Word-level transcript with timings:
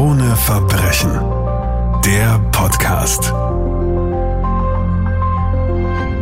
Krone 0.00 0.34
Verbrechen. 0.34 1.10
Der 2.06 2.38
Podcast. 2.52 3.34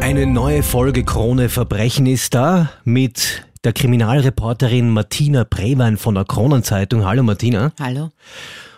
Eine 0.00 0.26
neue 0.26 0.65
Folge 0.65 1.04
Krone 1.04 1.49
Verbrechen 1.49 2.06
ist 2.06 2.34
da 2.34 2.70
mit 2.83 3.44
der 3.62 3.72
Kriminalreporterin 3.72 4.91
Martina 4.91 5.46
Brewein 5.49 5.96
von 5.96 6.17
der 6.17 6.25
Kronenzeitung. 6.25 7.04
Hallo 7.04 7.22
Martina. 7.22 7.70
Hallo. 7.78 8.11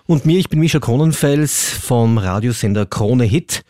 Und 0.04 0.26
mir, 0.26 0.38
ich 0.38 0.50
bin 0.50 0.60
Mischa 0.60 0.80
Kronenfels 0.80 1.70
vom 1.70 2.18
Radiosender 2.18 2.84
Krone 2.84 3.24
Hit. 3.24 3.64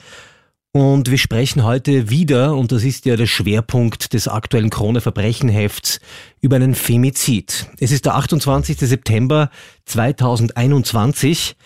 Und 0.72 1.10
wir 1.10 1.18
sprechen 1.18 1.64
heute 1.64 2.10
wieder, 2.10 2.54
und 2.54 2.70
das 2.70 2.84
ist 2.84 3.04
ja 3.04 3.16
der 3.16 3.26
Schwerpunkt 3.26 4.12
des 4.12 4.28
aktuellen 4.28 4.70
Krone-Verbrechenhefts, 4.70 5.98
über 6.40 6.54
einen 6.54 6.76
Femizid. 6.76 7.66
Es 7.80 7.90
ist 7.90 8.04
der 8.04 8.14
28. 8.14 8.78
September 8.78 9.50
2021. 9.86 11.56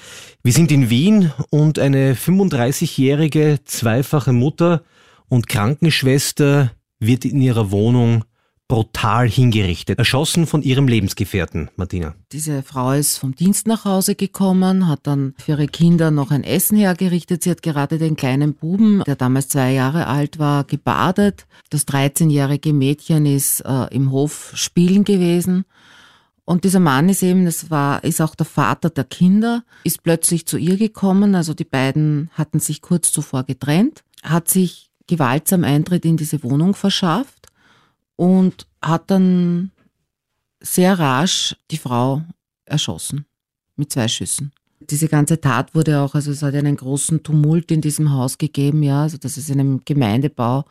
Wir 0.42 0.52
sind 0.54 0.72
in 0.72 0.88
Wien 0.88 1.32
und 1.50 1.78
eine 1.78 2.14
35-jährige 2.14 3.58
zweifache 3.66 4.32
Mutter 4.32 4.82
und 5.28 5.48
Krankenschwester 5.48 6.72
wird 6.98 7.26
in 7.26 7.42
ihrer 7.42 7.70
Wohnung 7.70 8.24
brutal 8.68 9.28
hingerichtet, 9.28 9.98
erschossen 9.98 10.46
von 10.46 10.62
ihrem 10.62 10.88
Lebensgefährten, 10.88 11.70
Martina. 11.76 12.14
Diese 12.32 12.62
Frau 12.62 12.92
ist 12.92 13.18
vom 13.18 13.34
Dienst 13.34 13.66
nach 13.66 13.84
Hause 13.84 14.14
gekommen, 14.14 14.88
hat 14.88 15.00
dann 15.06 15.34
für 15.38 15.52
ihre 15.52 15.66
Kinder 15.66 16.10
noch 16.10 16.30
ein 16.30 16.44
Essen 16.44 16.78
hergerichtet. 16.78 17.42
Sie 17.42 17.50
hat 17.50 17.62
gerade 17.62 17.98
den 17.98 18.16
kleinen 18.16 18.54
Buben, 18.54 19.02
der 19.06 19.16
damals 19.16 19.48
zwei 19.48 19.72
Jahre 19.72 20.06
alt 20.06 20.38
war, 20.38 20.64
gebadet. 20.64 21.46
Das 21.68 21.86
13-jährige 21.86 22.72
Mädchen 22.72 23.26
ist 23.26 23.60
äh, 23.60 23.94
im 23.94 24.10
Hof 24.10 24.52
spielen 24.54 25.04
gewesen. 25.04 25.64
Und 26.46 26.64
dieser 26.64 26.80
Mann 26.80 27.08
ist 27.08 27.22
eben, 27.22 27.44
das 27.46 27.70
war, 27.70 28.04
ist 28.04 28.20
auch 28.20 28.34
der 28.34 28.46
Vater 28.46 28.90
der 28.90 29.04
Kinder, 29.04 29.64
ist 29.82 30.02
plötzlich 30.02 30.46
zu 30.46 30.58
ihr 30.58 30.76
gekommen. 30.76 31.34
Also 31.34 31.54
die 31.54 31.64
beiden 31.64 32.30
hatten 32.32 32.60
sich 32.60 32.82
kurz 32.82 33.12
zuvor 33.12 33.44
getrennt, 33.44 34.04
hat 34.22 34.48
sich 34.48 34.90
gewaltsam 35.06 35.64
Eintritt 35.64 36.04
in 36.04 36.16
diese 36.16 36.42
Wohnung 36.42 36.74
verschafft 36.74 37.33
und 38.16 38.66
hat 38.82 39.10
dann 39.10 39.70
sehr 40.60 40.98
rasch 40.98 41.56
die 41.70 41.78
Frau 41.78 42.22
erschossen 42.64 43.26
mit 43.76 43.92
zwei 43.92 44.08
Schüssen. 44.08 44.52
Diese 44.80 45.08
ganze 45.08 45.40
Tat 45.40 45.74
wurde 45.74 46.00
auch, 46.00 46.14
also 46.14 46.30
es 46.30 46.42
hat 46.42 46.54
einen 46.54 46.76
großen 46.76 47.22
Tumult 47.22 47.70
in 47.70 47.80
diesem 47.80 48.12
Haus 48.12 48.38
gegeben, 48.38 48.82
ja, 48.82 49.02
also 49.02 49.16
das 49.16 49.38
ist 49.38 49.48
in 49.48 49.60
einem 49.60 49.80
Gemeindebau 49.84 50.64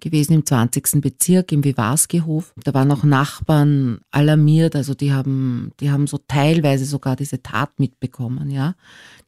gewesen 0.00 0.32
im 0.32 0.46
20. 0.46 1.02
Bezirk 1.02 1.52
im 1.52 1.62
Wiwarski-Hof. 1.62 2.54
Da 2.64 2.72
waren 2.72 2.90
auch 2.90 3.04
Nachbarn 3.04 4.00
alarmiert, 4.10 4.74
also 4.74 4.94
die 4.94 5.12
haben, 5.12 5.72
die 5.80 5.90
haben 5.90 6.06
so 6.06 6.18
teilweise 6.26 6.86
sogar 6.86 7.16
diese 7.16 7.42
Tat 7.42 7.78
mitbekommen, 7.78 8.50
ja. 8.50 8.74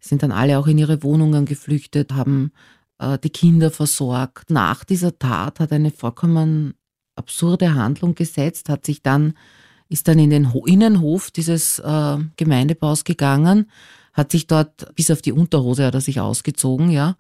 Die 0.03 0.09
sind 0.09 0.23
dann 0.23 0.33
alle 0.33 0.59
auch 0.59 0.67
in 0.67 0.79
ihre 0.79 1.03
Wohnungen 1.03 1.45
geflüchtet, 1.45 2.13
haben 2.13 2.53
äh, 2.99 3.19
die 3.19 3.31
Kinder 3.31 3.71
versorgt. 3.71 4.51
Nach 4.51 4.83
dieser 4.85 5.19
Tat 5.19 5.61
hat 5.61 5.73
eine 5.73 5.91
vollkommen 5.91 6.75
absurde 7.23 7.75
Handlung 7.75 8.15
gesetzt, 8.15 8.69
hat 8.69 8.85
sich 8.85 9.03
dann, 9.03 9.35
ist 9.89 10.09
dann 10.09 10.19
in 10.19 10.31
den 10.31 10.51
Innenhof 10.67 11.31
dieses 11.31 11.79
äh, 11.79 12.19
Gemeindebaus 12.37 13.05
gegangen, 13.05 13.71
hat 14.13 14.33
sich 14.33 14.47
dort 14.47 14.95
bis 14.95 15.11
auf 15.11 15.23
die 15.23 15.33
Unterhose 15.33 15.87
hat 15.87 15.95
er 15.95 16.01
sich 16.01 16.21
ausgezogen, 16.21 16.91
ja, 16.91 17.17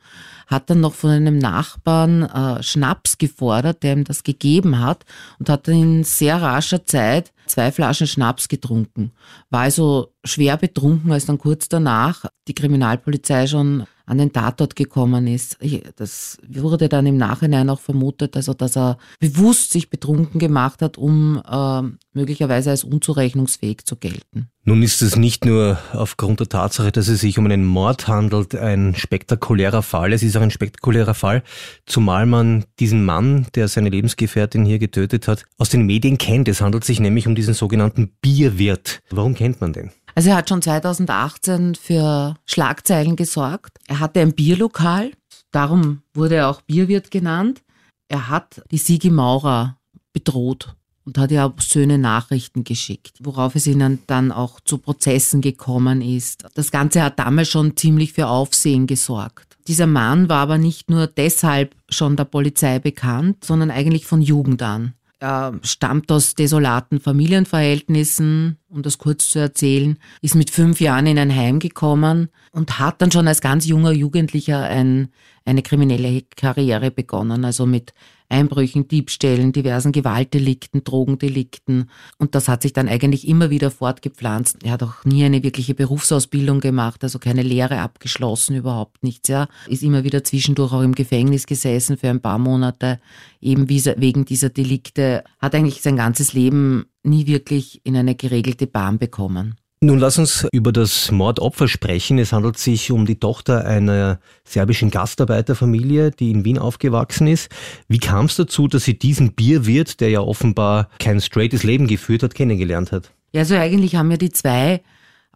hat 0.47 0.69
dann 0.69 0.81
noch 0.81 0.94
von 0.94 1.11
einem 1.11 1.39
Nachbarn 1.39 2.25
äh, 2.25 2.62
Schnaps 2.62 3.17
gefordert, 3.17 3.83
der 3.83 3.94
ihm 3.94 4.05
das 4.05 4.25
gegeben 4.25 4.81
hat 4.81 5.05
und 5.39 5.48
hat 5.48 5.69
dann 5.69 5.75
in 5.75 6.05
sehr 6.05 6.42
rascher 6.42 6.84
Zeit 6.84 7.33
zwei 7.47 7.72
Flaschen 7.72 8.06
Schnaps 8.06 8.48
getrunken. 8.48 9.12
War 9.50 9.62
also 9.62 10.12
schwer 10.25 10.56
betrunken, 10.56 11.12
als 11.12 11.27
dann 11.27 11.39
kurz 11.39 11.69
danach 11.69 12.27
die 12.48 12.55
Kriminalpolizei 12.55 13.47
schon 13.47 13.84
an 14.06 14.19
den 14.19 14.33
Tatort 14.33 14.77
gekommen 14.77 15.27
ist. 15.27 15.58
Das 15.97 16.39
wurde 16.47 16.89
dann 16.89 17.06
im 17.06 17.17
Nachhinein 17.17 17.70
auch 17.70 17.81
vermutet, 17.81 18.37
also 18.37 18.54
dass 18.54 18.76
er 18.76 18.99
bewusst 19.21 19.72
sich 19.72 19.91
betrunken 19.91 20.38
gemacht 20.38 20.82
hat, 20.82 20.99
um 20.99 21.41
äh, 21.49 21.82
möglicherweise 22.12 22.71
als 22.71 22.84
unzurechnungsfähig 22.84 23.84
zu 23.84 23.97
gelten. 23.97 24.49
Nun 24.65 24.82
ist 24.82 25.03
es 25.03 25.16
nicht 25.16 25.44
nur 25.44 25.78
aufgrund 25.93 26.38
der 26.38 26.49
Tatsache, 26.49 26.93
dass 26.93 27.09
es 27.09 27.21
sich 27.21 27.37
um 27.37 27.47
einen 27.47 27.65
Mord 27.65 28.06
handelt, 28.06 28.54
ein 28.54 28.94
spektakulärer 28.94 29.82
Fall. 29.82 30.12
Es 30.12 30.22
ist 30.22 30.37
auch 30.37 30.43
ein 30.43 30.53
spektakulärer 30.53 31.15
Fall, 31.15 31.43
zumal 31.84 32.26
man 32.26 32.65
diesen 32.78 33.05
Mann, 33.05 33.47
der 33.56 33.66
seine 33.66 33.88
Lebensgefährtin 33.88 34.65
hier 34.65 34.78
getötet 34.78 35.26
hat, 35.26 35.47
aus 35.59 35.71
den 35.71 35.84
Medien 35.84 36.16
kennt. 36.16 36.47
Es 36.47 36.60
handelt 36.60 36.84
sich 36.84 37.00
nämlich 37.00 37.26
um 37.26 37.34
diesen 37.34 37.55
sogenannten 37.55 38.12
Bierwirt. 38.21 39.00
Warum 39.10 39.34
kennt 39.34 39.60
man 39.60 39.72
den? 39.72 39.91
Also 40.15 40.31
er 40.31 40.37
hat 40.37 40.49
schon 40.49 40.62
2018 40.62 41.75
für 41.75 42.34
Schlagzeilen 42.47 43.17
gesorgt. 43.17 43.78
Er 43.87 44.00
hatte 44.00 44.21
ein 44.21 44.34
Bierlokal, 44.34 45.12
darum 45.50 46.03
wurde 46.15 46.37
er 46.37 46.50
auch 46.50 46.61
Bierwirt 46.62 47.11
genannt. 47.11 47.62
Er 48.09 48.28
hat 48.28 48.62
die 48.71 48.78
Sigi 48.78 49.11
Maurer 49.11 49.78
bedroht 50.12 50.77
und 51.05 51.19
hat 51.19 51.33
ihr 51.33 51.45
obszöne 51.45 51.99
Nachrichten 51.99 52.65
geschickt, 52.65 53.19
worauf 53.21 53.55
es 53.55 53.67
ihnen 53.67 54.00
dann 54.06 54.33
auch 54.33 54.61
zu 54.61 54.78
Prozessen 54.78 55.41
gekommen 55.41 56.00
ist. 56.00 56.44
Das 56.55 56.71
Ganze 56.71 57.03
hat 57.03 57.19
damals 57.19 57.49
schon 57.49 57.77
ziemlich 57.77 58.12
für 58.12 58.29
Aufsehen 58.29 58.87
gesorgt. 58.87 59.56
Dieser 59.69 59.87
Mann 59.87 60.29
war 60.29 60.41
aber 60.41 60.59
nicht 60.59 60.91
nur 60.91 61.06
deshalb 61.06 61.75
schon 61.89 62.17
der 62.17 62.25
Polizei 62.25 62.79
bekannt, 62.79 63.44
sondern 63.44 63.71
eigentlich 63.71 64.06
von 64.06 64.21
Jugend 64.21 64.62
an. 64.62 64.94
Er 65.22 65.53
stammt 65.62 66.10
aus 66.10 66.34
desolaten 66.34 66.99
Familienverhältnissen, 66.99 68.59
um 68.69 68.83
das 68.83 68.99
kurz 68.99 69.31
zu 69.31 69.38
erzählen, 69.38 69.97
ist 70.21 70.34
mit 70.34 70.50
fünf 70.50 70.81
Jahren 70.81 71.06
in 71.06 71.16
ein 71.16 71.33
Heim 71.33 71.60
gekommen 71.60 72.28
und 72.50 72.81
hat 72.81 73.00
dann 73.00 73.12
schon 73.12 73.28
als 73.28 73.41
ganz 73.41 73.65
junger 73.65 73.93
Jugendlicher 73.93 74.65
ein, 74.65 75.12
eine 75.44 75.62
kriminelle 75.62 76.22
Karriere 76.34 76.91
begonnen, 76.91 77.44
also 77.44 77.66
mit 77.66 77.94
Einbrüchen, 78.32 78.88
Diebstählen, 78.88 79.53
diversen 79.53 79.93
Gewaltdelikten, 79.93 80.82
Drogendelikten. 80.82 81.91
Und 82.19 82.34
das 82.34 82.48
hat 82.48 82.62
sich 82.62 82.72
dann 82.72 82.88
eigentlich 82.88 83.28
immer 83.28 83.50
wieder 83.50 83.70
fortgepflanzt. 83.70 84.65
Er 84.65 84.72
hat 84.72 84.82
auch 84.82 85.04
nie 85.04 85.25
eine 85.25 85.43
wirkliche 85.43 85.75
Berufsausbildung 85.75 86.60
gemacht, 86.60 87.04
also 87.04 87.19
keine 87.19 87.43
Lehre 87.43 87.81
abgeschlossen, 87.81 88.56
überhaupt 88.56 89.03
nichts. 89.03 89.28
Ja. 89.28 89.48
Ist 89.69 89.82
immer 89.82 90.03
wieder 90.03 90.25
zwischendurch 90.25 90.72
auch 90.72 90.82
im 90.82 90.94
Gefängnis 90.94 91.47
gesessen 91.47 91.97
für 91.97 92.09
ein 92.09 92.22
paar 92.22 92.38
Monate, 92.38 92.98
eben 93.41 93.69
wegen 93.69 94.25
dieser 94.25 94.49
Delikte. 94.49 95.25
Hat 95.38 95.54
eigentlich 95.54 95.82
sein 95.82 95.97
ganzes 95.97 96.32
Leben 96.32 96.87
nie 97.03 97.26
wirklich 97.26 97.81
in 97.84 97.97
eine 97.97 98.14
geregelte 98.14 98.66
Bahn 98.66 98.99
bekommen. 98.99 99.56
Nun 99.84 99.98
lass 99.98 100.16
uns 100.16 100.47
über 100.53 100.70
das 100.70 101.10
Mordopfer 101.10 101.66
sprechen. 101.66 102.20
Es 102.20 102.32
handelt 102.32 102.56
sich 102.56 102.93
um 102.93 103.04
die 103.04 103.19
Tochter 103.19 103.65
einer 103.66 104.20
serbischen 104.44 104.93
Gastarbeiterfamilie, 104.93 106.12
die 106.12 106.31
in 106.31 106.44
Wien 106.44 106.56
aufgewachsen 106.56 107.26
ist. 107.26 107.50
Wie 107.88 107.98
kam 107.98 108.26
es 108.26 108.37
dazu, 108.37 108.69
dass 108.69 108.84
sie 108.84 108.97
diesen 108.97 109.32
Bierwirt, 109.32 109.98
der 109.98 110.10
ja 110.10 110.20
offenbar 110.20 110.88
kein 111.00 111.20
straightes 111.20 111.65
Leben 111.65 111.88
geführt 111.88 112.22
hat, 112.22 112.37
kennengelernt 112.37 112.93
hat? 112.93 113.10
Ja, 113.32 113.41
also 113.41 113.56
eigentlich 113.56 113.97
haben 113.97 114.12
ja 114.12 114.19
die 114.19 114.31
zwei 114.31 114.82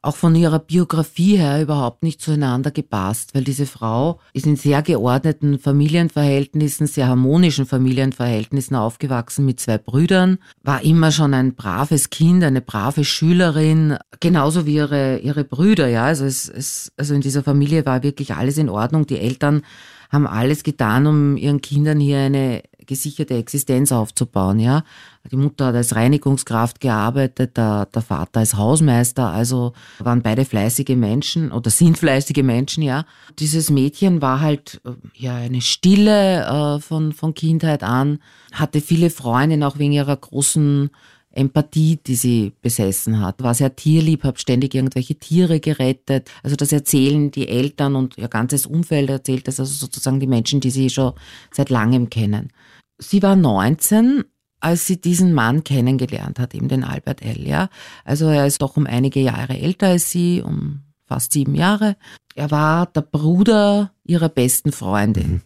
auch 0.06 0.16
von 0.16 0.34
ihrer 0.34 0.60
Biografie 0.60 1.36
her 1.36 1.60
überhaupt 1.60 2.02
nicht 2.02 2.22
zueinander 2.22 2.70
gepasst, 2.70 3.34
weil 3.34 3.44
diese 3.44 3.66
Frau 3.66 4.20
ist 4.32 4.46
in 4.46 4.56
sehr 4.56 4.82
geordneten 4.82 5.58
Familienverhältnissen, 5.58 6.86
sehr 6.86 7.08
harmonischen 7.08 7.66
Familienverhältnissen 7.66 8.76
aufgewachsen 8.76 9.44
mit 9.44 9.58
zwei 9.58 9.78
Brüdern, 9.78 10.38
war 10.62 10.82
immer 10.82 11.10
schon 11.10 11.34
ein 11.34 11.54
braves 11.54 12.10
Kind, 12.10 12.44
eine 12.44 12.60
brave 12.60 13.04
Schülerin, 13.04 13.98
genauso 14.20 14.64
wie 14.64 14.76
ihre, 14.76 15.18
ihre 15.18 15.44
Brüder, 15.44 15.88
ja. 15.88 16.04
Also 16.04 16.24
es, 16.24 16.48
es, 16.48 16.92
also 16.96 17.14
in 17.14 17.20
dieser 17.20 17.42
Familie 17.42 17.84
war 17.84 18.02
wirklich 18.02 18.34
alles 18.34 18.58
in 18.58 18.68
Ordnung. 18.68 19.06
Die 19.06 19.18
Eltern 19.18 19.62
haben 20.10 20.26
alles 20.26 20.62
getan, 20.62 21.06
um 21.06 21.36
ihren 21.36 21.60
Kindern 21.60 21.98
hier 21.98 22.18
eine 22.18 22.62
gesicherte 22.86 23.34
Existenz 23.34 23.92
aufzubauen, 23.92 24.58
ja. 24.58 24.84
Die 25.30 25.36
Mutter 25.36 25.66
hat 25.66 25.74
als 25.74 25.96
Reinigungskraft 25.96 26.80
gearbeitet, 26.80 27.56
der, 27.56 27.86
der 27.86 28.02
Vater 28.02 28.40
als 28.40 28.56
Hausmeister, 28.56 29.28
also 29.30 29.72
waren 29.98 30.22
beide 30.22 30.44
fleißige 30.44 30.96
Menschen 30.96 31.52
oder 31.52 31.70
sind 31.70 31.98
fleißige 31.98 32.42
Menschen, 32.42 32.82
ja. 32.82 33.04
Dieses 33.38 33.70
Mädchen 33.70 34.22
war 34.22 34.40
halt, 34.40 34.80
äh, 34.84 34.90
ja, 35.14 35.36
eine 35.36 35.60
Stille 35.60 36.44
äh, 36.44 36.80
von, 36.80 37.12
von 37.12 37.34
Kindheit 37.34 37.82
an, 37.82 38.18
hatte 38.52 38.80
viele 38.80 39.10
Freundinnen, 39.10 39.62
auch 39.62 39.78
wegen 39.78 39.92
ihrer 39.92 40.16
großen 40.16 40.90
Empathie, 41.36 41.98
die 42.04 42.14
sie 42.14 42.52
besessen 42.62 43.20
hat. 43.20 43.42
War 43.42 43.54
sehr 43.54 43.76
tierlieb, 43.76 44.24
hat 44.24 44.40
ständig 44.40 44.74
irgendwelche 44.74 45.16
Tiere 45.16 45.60
gerettet. 45.60 46.30
Also 46.42 46.56
das 46.56 46.72
erzählen 46.72 47.30
die 47.30 47.48
Eltern 47.48 47.94
und 47.94 48.16
ihr 48.16 48.28
ganzes 48.28 48.66
Umfeld 48.66 49.10
erzählt 49.10 49.46
das, 49.46 49.60
also 49.60 49.72
sozusagen 49.72 50.18
die 50.18 50.26
Menschen, 50.26 50.60
die 50.60 50.70
sie 50.70 50.88
schon 50.88 51.12
seit 51.52 51.68
langem 51.68 52.08
kennen. 52.08 52.50
Sie 52.98 53.22
war 53.22 53.36
19, 53.36 54.24
als 54.60 54.86
sie 54.86 55.00
diesen 55.00 55.32
Mann 55.32 55.64
kennengelernt 55.64 56.38
hat, 56.38 56.54
eben 56.54 56.68
den 56.68 56.84
Albert 56.84 57.22
L. 57.22 57.46
Ja? 57.46 57.68
Also 58.04 58.26
er 58.26 58.46
ist 58.46 58.62
doch 58.62 58.76
um 58.76 58.86
einige 58.86 59.20
Jahre 59.20 59.58
älter 59.58 59.88
als 59.88 60.10
sie, 60.10 60.42
um 60.42 60.82
fast 61.06 61.32
sieben 61.32 61.54
Jahre. 61.54 61.96
Er 62.34 62.50
war 62.50 62.86
der 62.86 63.02
Bruder 63.02 63.92
ihrer 64.04 64.28
besten 64.28 64.72
Freundin. 64.72 65.32
Mhm. 65.32 65.42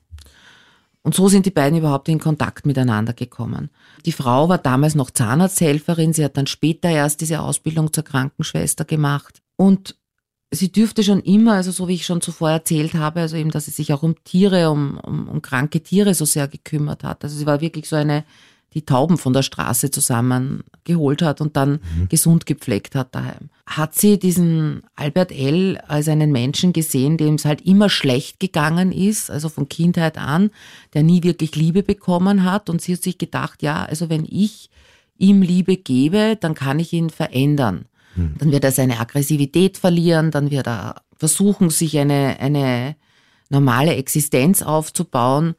Und 1.03 1.15
so 1.15 1.29
sind 1.29 1.47
die 1.47 1.51
beiden 1.51 1.79
überhaupt 1.79 2.09
in 2.09 2.19
Kontakt 2.19 2.67
miteinander 2.67 3.15
gekommen. 3.15 3.71
Die 4.05 4.13
Frau 4.13 4.49
war 4.49 4.59
damals 4.59 4.95
noch 4.95 5.11
Zahnarzthelferin, 5.11 6.13
sie 6.13 6.25
hat 6.25 6.37
dann 6.37 6.47
später 6.47 6.91
erst 6.91 7.23
diese 7.23 7.41
Ausbildung 7.41 7.93
zur 7.93 8.05
Krankenschwester 8.05 8.85
gemacht. 8.85 9.41
Und 9.57 9.97
sie 10.51 10.73
dürfte 10.73 11.03
schon 11.03 11.21
immer, 11.21 11.55
also 11.55 11.71
so 11.71 11.89
wie 11.89 11.95
ich 11.95 12.07
schon 12.07 12.21
zuvor 12.21 12.51
erzählt 12.51 12.95
habe, 12.95 13.21
also 13.21 13.37
eben, 13.37 13.51
dass 13.51 13.67
sie 13.67 13.71
sich 13.71 13.93
auch 13.93 14.03
um 14.03 14.17
Tiere, 14.25 14.71
um, 14.71 14.99
um, 14.99 15.29
um 15.29 15.43
kranke 15.43 15.81
Tiere 15.81 16.15
so 16.15 16.25
sehr 16.25 16.49
gekümmert 16.49 17.05
hat. 17.05 17.23
Also 17.25 17.37
sie 17.37 17.47
war 17.47 17.61
wirklich 17.61 17.89
so 17.89 17.97
eine, 17.97 18.25
die 18.75 18.85
Tauben 18.85 19.17
von 19.19 19.33
der 19.33 19.43
Straße 19.43 19.91
zusammengeholt 19.91 21.23
hat 21.23 21.41
und 21.41 21.57
dann 21.57 21.73
mhm. 21.73 22.09
gesund 22.09 22.47
gepflegt 22.47 22.95
hat 22.95 23.15
daheim. 23.15 23.51
Hat 23.67 23.95
sie 23.95 24.19
diesen 24.19 24.83
Albert 24.97 25.33
L. 25.33 25.79
als 25.89 26.09
einen 26.09 26.33
Menschen 26.33 26.73
gesehen, 26.73 27.17
dem 27.17 27.35
es 27.35 27.45
halt 27.45 27.63
immer 27.63 27.89
schlecht 27.89 28.41
gegangen 28.41 28.93
ist, 28.93 29.31
also 29.31 29.49
von 29.49 29.69
Kindheit 29.69 30.19
an, 30.19 30.51
der 30.95 31.03
nie 31.03 31.23
wirklich 31.23 31.55
Liebe 31.57 31.83
bekommen 31.83 32.45
hat 32.45 32.71
und 32.71 32.81
sie 32.81 32.95
hat 32.95 33.03
sich 33.03 33.19
gedacht, 33.19 33.63
ja, 33.63 33.85
also 33.85 34.09
wenn 34.09 34.25
ich 34.25 34.71
ihm 35.19 35.43
Liebe 35.43 35.77
gebe, 35.77 36.37
dann 36.41 36.55
kann 36.55 36.79
ich 36.79 36.93
ihn 36.93 37.11
verändern. 37.11 37.87
Hm. 38.15 38.35
Dann 38.39 38.53
wird 38.53 38.65
er 38.65 38.73
seine 38.73 39.01
Aggressivität 39.01 39.79
verlieren, 39.79 40.31
dann 40.31 40.51
wird 40.51 40.67
er 40.67 41.03
versuchen, 41.17 41.71
sich 41.71 41.99
eine, 41.99 42.39
eine 42.41 42.97
normale 43.51 43.95
Existenz 43.97 44.63
aufzubauen. 44.63 45.55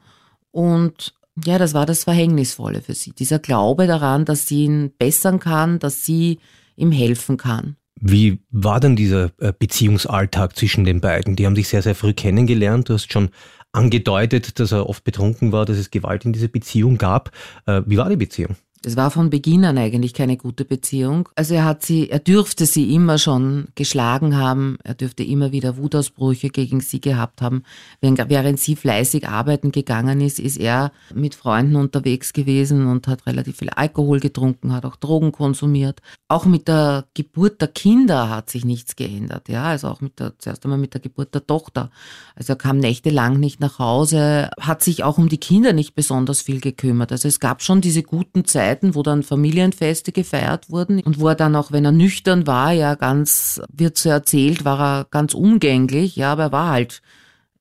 Und 0.52 1.14
ja, 1.46 1.58
das 1.58 1.74
war 1.74 1.86
das 1.86 2.04
Verhängnisvolle 2.04 2.82
für 2.82 2.94
sie. 2.94 3.12
Dieser 3.12 3.40
Glaube 3.40 3.88
daran, 3.88 4.26
dass 4.26 4.48
sie 4.48 4.66
ihn 4.66 4.92
bessern 4.98 5.40
kann, 5.40 5.80
dass 5.80 6.04
sie 6.04 6.40
ihm 6.76 6.92
helfen 6.92 7.38
kann. 7.38 7.78
Wie 8.00 8.40
war 8.50 8.80
denn 8.80 8.96
dieser 8.96 9.32
äh, 9.40 9.54
Beziehungsalltag 9.58 10.58
zwischen 10.58 10.86
den 10.86 11.02
beiden? 11.02 11.36
Die 11.36 11.46
haben 11.46 11.56
sich 11.56 11.68
sehr, 11.68 11.84
sehr 11.84 11.94
früh 11.94 12.14
kennengelernt. 12.14 12.90
Du 12.90 12.94
hast 12.94 13.14
schon 13.14 13.30
angedeutet, 13.72 14.60
dass 14.60 14.72
er 14.72 14.90
oft 14.90 15.04
betrunken 15.04 15.52
war, 15.52 15.66
dass 15.66 15.78
es 15.78 15.92
Gewalt 15.92 16.26
in 16.26 16.34
dieser 16.34 16.48
Beziehung 16.48 16.98
gab. 16.98 17.32
Äh, 17.68 17.84
wie 17.86 17.98
war 17.98 18.10
die 18.10 18.18
Beziehung? 18.18 18.56
Es 18.84 18.96
war 18.96 19.12
von 19.12 19.30
Beginn 19.30 19.64
an 19.64 19.78
eigentlich 19.78 20.16
keine 20.16 20.38
gute 20.38 20.66
Beziehung. 20.66 21.30
Also 21.36 21.54
er 21.54 21.66
hat 21.66 21.84
sie, 21.84 22.10
er 22.10 22.18
dürfte 22.18 22.66
sie 22.66 22.96
immer 22.96 23.20
schon 23.20 23.68
geschlagen 23.76 24.38
haben. 24.38 24.80
Er 24.84 24.96
dürfte 24.96 25.24
immer 25.24 25.52
wieder 25.52 25.78
Wutausbrüche 25.78 26.50
gegen 26.50 26.82
sie 26.82 27.00
gehabt 27.00 27.44
haben. 27.44 27.62
Während 28.02 28.60
sie 28.60 28.76
fleißig 28.76 29.28
arbeiten 29.28 29.72
gegangen 29.72 30.20
ist, 30.20 30.40
ist 30.40 30.58
er 30.58 30.92
mit 31.14 31.36
Freunden 31.36 31.76
unterwegs 31.76 32.34
gewesen 32.34 32.88
und 32.88 33.08
hat 33.08 33.28
relativ 33.28 33.58
viel 33.58 33.70
Alkohol 33.70 34.20
getrunken, 34.20 34.74
hat 34.74 34.86
auch 34.86 34.96
Drogen 34.96 35.32
konsumiert. 35.32 36.02
Auch 36.28 36.46
mit 36.46 36.68
der 36.68 37.06
Geburt 37.14 37.62
der 37.62 37.68
Kinder 37.68 38.30
hat 38.30 38.50
sich 38.50 38.66
nichts 38.66 38.96
geändert. 38.96 39.48
Ja, 39.48 39.66
also 39.66 39.90
auch 39.90 40.02
mit 40.02 40.20
der, 40.20 40.40
zuerst 40.40 40.66
einmal 40.66 40.80
mit 40.80 40.96
der 40.96 41.02
Geburt 41.02 41.36
der 41.36 41.46
Tochter. 41.46 41.92
Also 42.36 42.54
er 42.54 42.58
kam 42.58 42.80
nächtelang 42.80 43.40
nicht 43.40 43.60
nach 43.60 43.78
Hause, 43.78 44.50
hat 44.60 44.82
sich 44.84 45.04
auch 45.04 45.20
um 45.20 45.30
die 45.30 45.38
Kinder 45.38 45.72
nicht 45.72 45.94
besonders 45.94 46.42
viel 46.42 46.62
gekümmert. 46.62 47.12
Also 47.12 47.28
es 47.28 47.40
gab 47.40 47.62
schon 47.62 47.82
diese 47.82 48.02
guten 48.02 48.44
Zeiten, 48.46 48.71
Zeiten, 48.72 48.96
wo 48.96 49.04
dann 49.04 49.24
Familienfeste 49.24 50.12
gefeiert 50.12 50.70
wurden 50.70 51.02
und 51.02 51.20
wo 51.20 51.28
er 51.28 51.36
dann 51.36 51.56
auch, 51.56 51.72
wenn 51.72 51.86
er 51.86 51.92
nüchtern 51.92 52.48
war, 52.48 52.72
ja 52.72 52.96
ganz, 52.96 53.62
wird 53.72 53.98
so 53.98 54.10
erzählt, 54.10 54.64
war 54.64 54.80
er 54.80 55.08
ganz 55.12 55.34
umgänglich, 55.34 56.16
ja, 56.16 56.32
aber 56.32 56.44
er 56.44 56.52
war 56.52 56.70
halt 56.70 57.02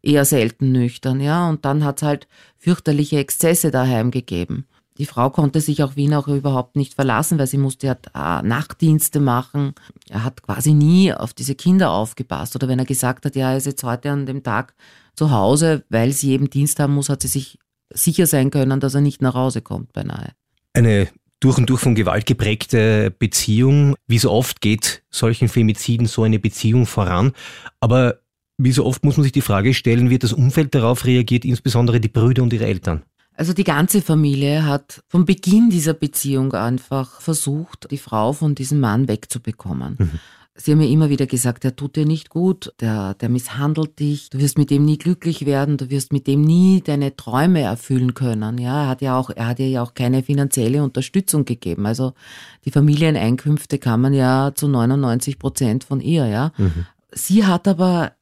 eher 0.03 0.25
selten 0.25 0.71
nüchtern, 0.73 1.21
ja, 1.21 1.49
und 1.49 1.65
dann 1.65 1.85
hat 1.85 1.99
es 2.01 2.07
halt 2.07 2.29
fürchterliche 2.59 3.19
Exzesse 3.19 3.71
daheim 3.71 4.12
gegeben. 4.12 4.67
Die 4.99 5.07
Frau 5.07 5.31
konnte 5.31 5.61
sich 5.61 5.83
auf 5.83 5.97
Wien 5.97 6.15
auch 6.15 6.29
überhaupt 6.29 6.77
nicht 6.77 6.95
verlassen, 6.95 7.39
weil 7.39 7.47
sie 7.47 7.59
musste 7.59 7.87
ja 7.87 8.43
Nachtdienste 8.43 9.19
machen. 9.19 9.73
Er 10.11 10.25
hat 10.25 10.43
quasi 10.43 10.75
nie 10.75 11.13
auf 11.15 11.33
diese 11.33 11.55
Kinder 11.55 11.91
aufgepasst. 11.91 12.55
Oder 12.55 12.69
wenn 12.69 12.79
er 12.79 12.85
gesagt 12.85 13.25
hat, 13.25 13.35
ja, 13.35 13.53
er 13.53 13.56
ist 13.56 13.65
jetzt 13.65 13.83
heute 13.83 14.11
an 14.11 14.27
dem 14.27 14.43
Tag 14.43 14.75
zu 15.17 15.31
Hause, 15.31 15.85
weil 15.89 16.13
sie 16.13 16.33
eben 16.33 16.51
Dienst 16.51 16.81
haben 16.81 16.95
muss, 16.95 17.09
hat 17.09 17.23
sie 17.23 17.29
sich 17.29 17.59
sicher 17.89 18.27
sein 18.27 18.51
können, 18.51 18.79
dass 18.79 18.95
er 18.95 19.01
nicht 19.01 19.23
nach 19.23 19.35
Hause 19.35 19.63
kommt 19.63 19.95
beinahe 19.95 20.33
eine 20.75 21.08
durch 21.40 21.56
und 21.58 21.70
durch 21.70 21.81
von 21.81 21.94
Gewalt 21.94 22.26
geprägte 22.26 23.11
Beziehung. 23.11 23.94
Wie 24.06 24.19
so 24.19 24.31
oft 24.31 24.61
geht 24.61 25.02
solchen 25.11 25.49
Femiziden 25.49 26.06
so 26.06 26.22
eine 26.22 26.38
Beziehung 26.38 26.87
voran. 26.87 27.32
Aber 27.81 28.20
wie 28.58 28.72
so 28.72 28.84
oft 28.84 29.05
muss 29.05 29.17
man 29.17 29.25
sich 29.25 29.32
die 29.32 29.40
Frage 29.40 29.72
stellen, 29.72 30.11
wird 30.11 30.22
das 30.22 30.34
Umfeld 30.34 30.75
darauf 30.75 31.06
reagiert, 31.06 31.46
insbesondere 31.46 31.99
die 31.99 32.08
Brüder 32.08 32.43
und 32.43 32.52
ihre 32.52 32.67
Eltern? 32.67 33.02
Also 33.34 33.55
die 33.55 33.64
ganze 33.64 34.02
Familie 34.02 34.67
hat 34.67 35.02
vom 35.08 35.25
Beginn 35.25 35.70
dieser 35.70 35.94
Beziehung 35.94 36.52
einfach 36.52 37.22
versucht, 37.22 37.90
die 37.90 37.96
Frau 37.96 38.34
von 38.34 38.55
diesem 38.55 38.81
Mann 38.81 39.08
wegzubekommen. 39.08 39.96
Mhm. 39.99 40.11
Sie 40.56 40.73
haben 40.73 40.79
mir 40.79 40.88
immer 40.88 41.08
wieder 41.08 41.26
gesagt, 41.26 41.64
der 41.64 41.76
tut 41.76 41.97
dir 41.97 42.05
nicht 42.05 42.29
gut, 42.29 42.75
der, 42.81 43.14
der 43.14 43.29
misshandelt 43.29 43.99
dich, 43.99 44.31
du 44.31 44.38
wirst 44.38 44.58
mit 44.58 44.70
dem 44.70 44.85
nie 44.85 44.99
glücklich 44.99 45.47
werden, 45.47 45.76
du 45.76 45.91
wirst 45.91 46.12
mit 46.12 46.26
dem 46.26 46.43
nie 46.43 46.82
deine 46.82 47.17
Träume 47.17 47.61
erfüllen 47.61 48.14
können. 48.14 48.58
Ja, 48.58 48.82
er 48.82 48.88
hat 48.88 49.00
ja 49.00 49.17
auch, 49.17 49.31
er 49.31 49.47
hat 49.47 49.58
ja 49.61 49.82
auch 49.82 49.94
keine 49.94 50.23
finanzielle 50.23 50.82
Unterstützung 50.82 51.44
gegeben. 51.44 51.87
Also 51.87 52.12
die 52.64 52.73
Familieneinkünfte 52.73 53.79
kamen 53.79 54.12
ja 54.12 54.52
zu 54.55 54.69
99 54.69 55.38
Prozent 55.38 55.85
von 55.85 56.00
ihr, 56.00 56.26
ja. 56.26 56.53
Mhm. 56.58 56.87
Sie 57.12 57.44
hat 57.44 57.67
aber 57.67 58.12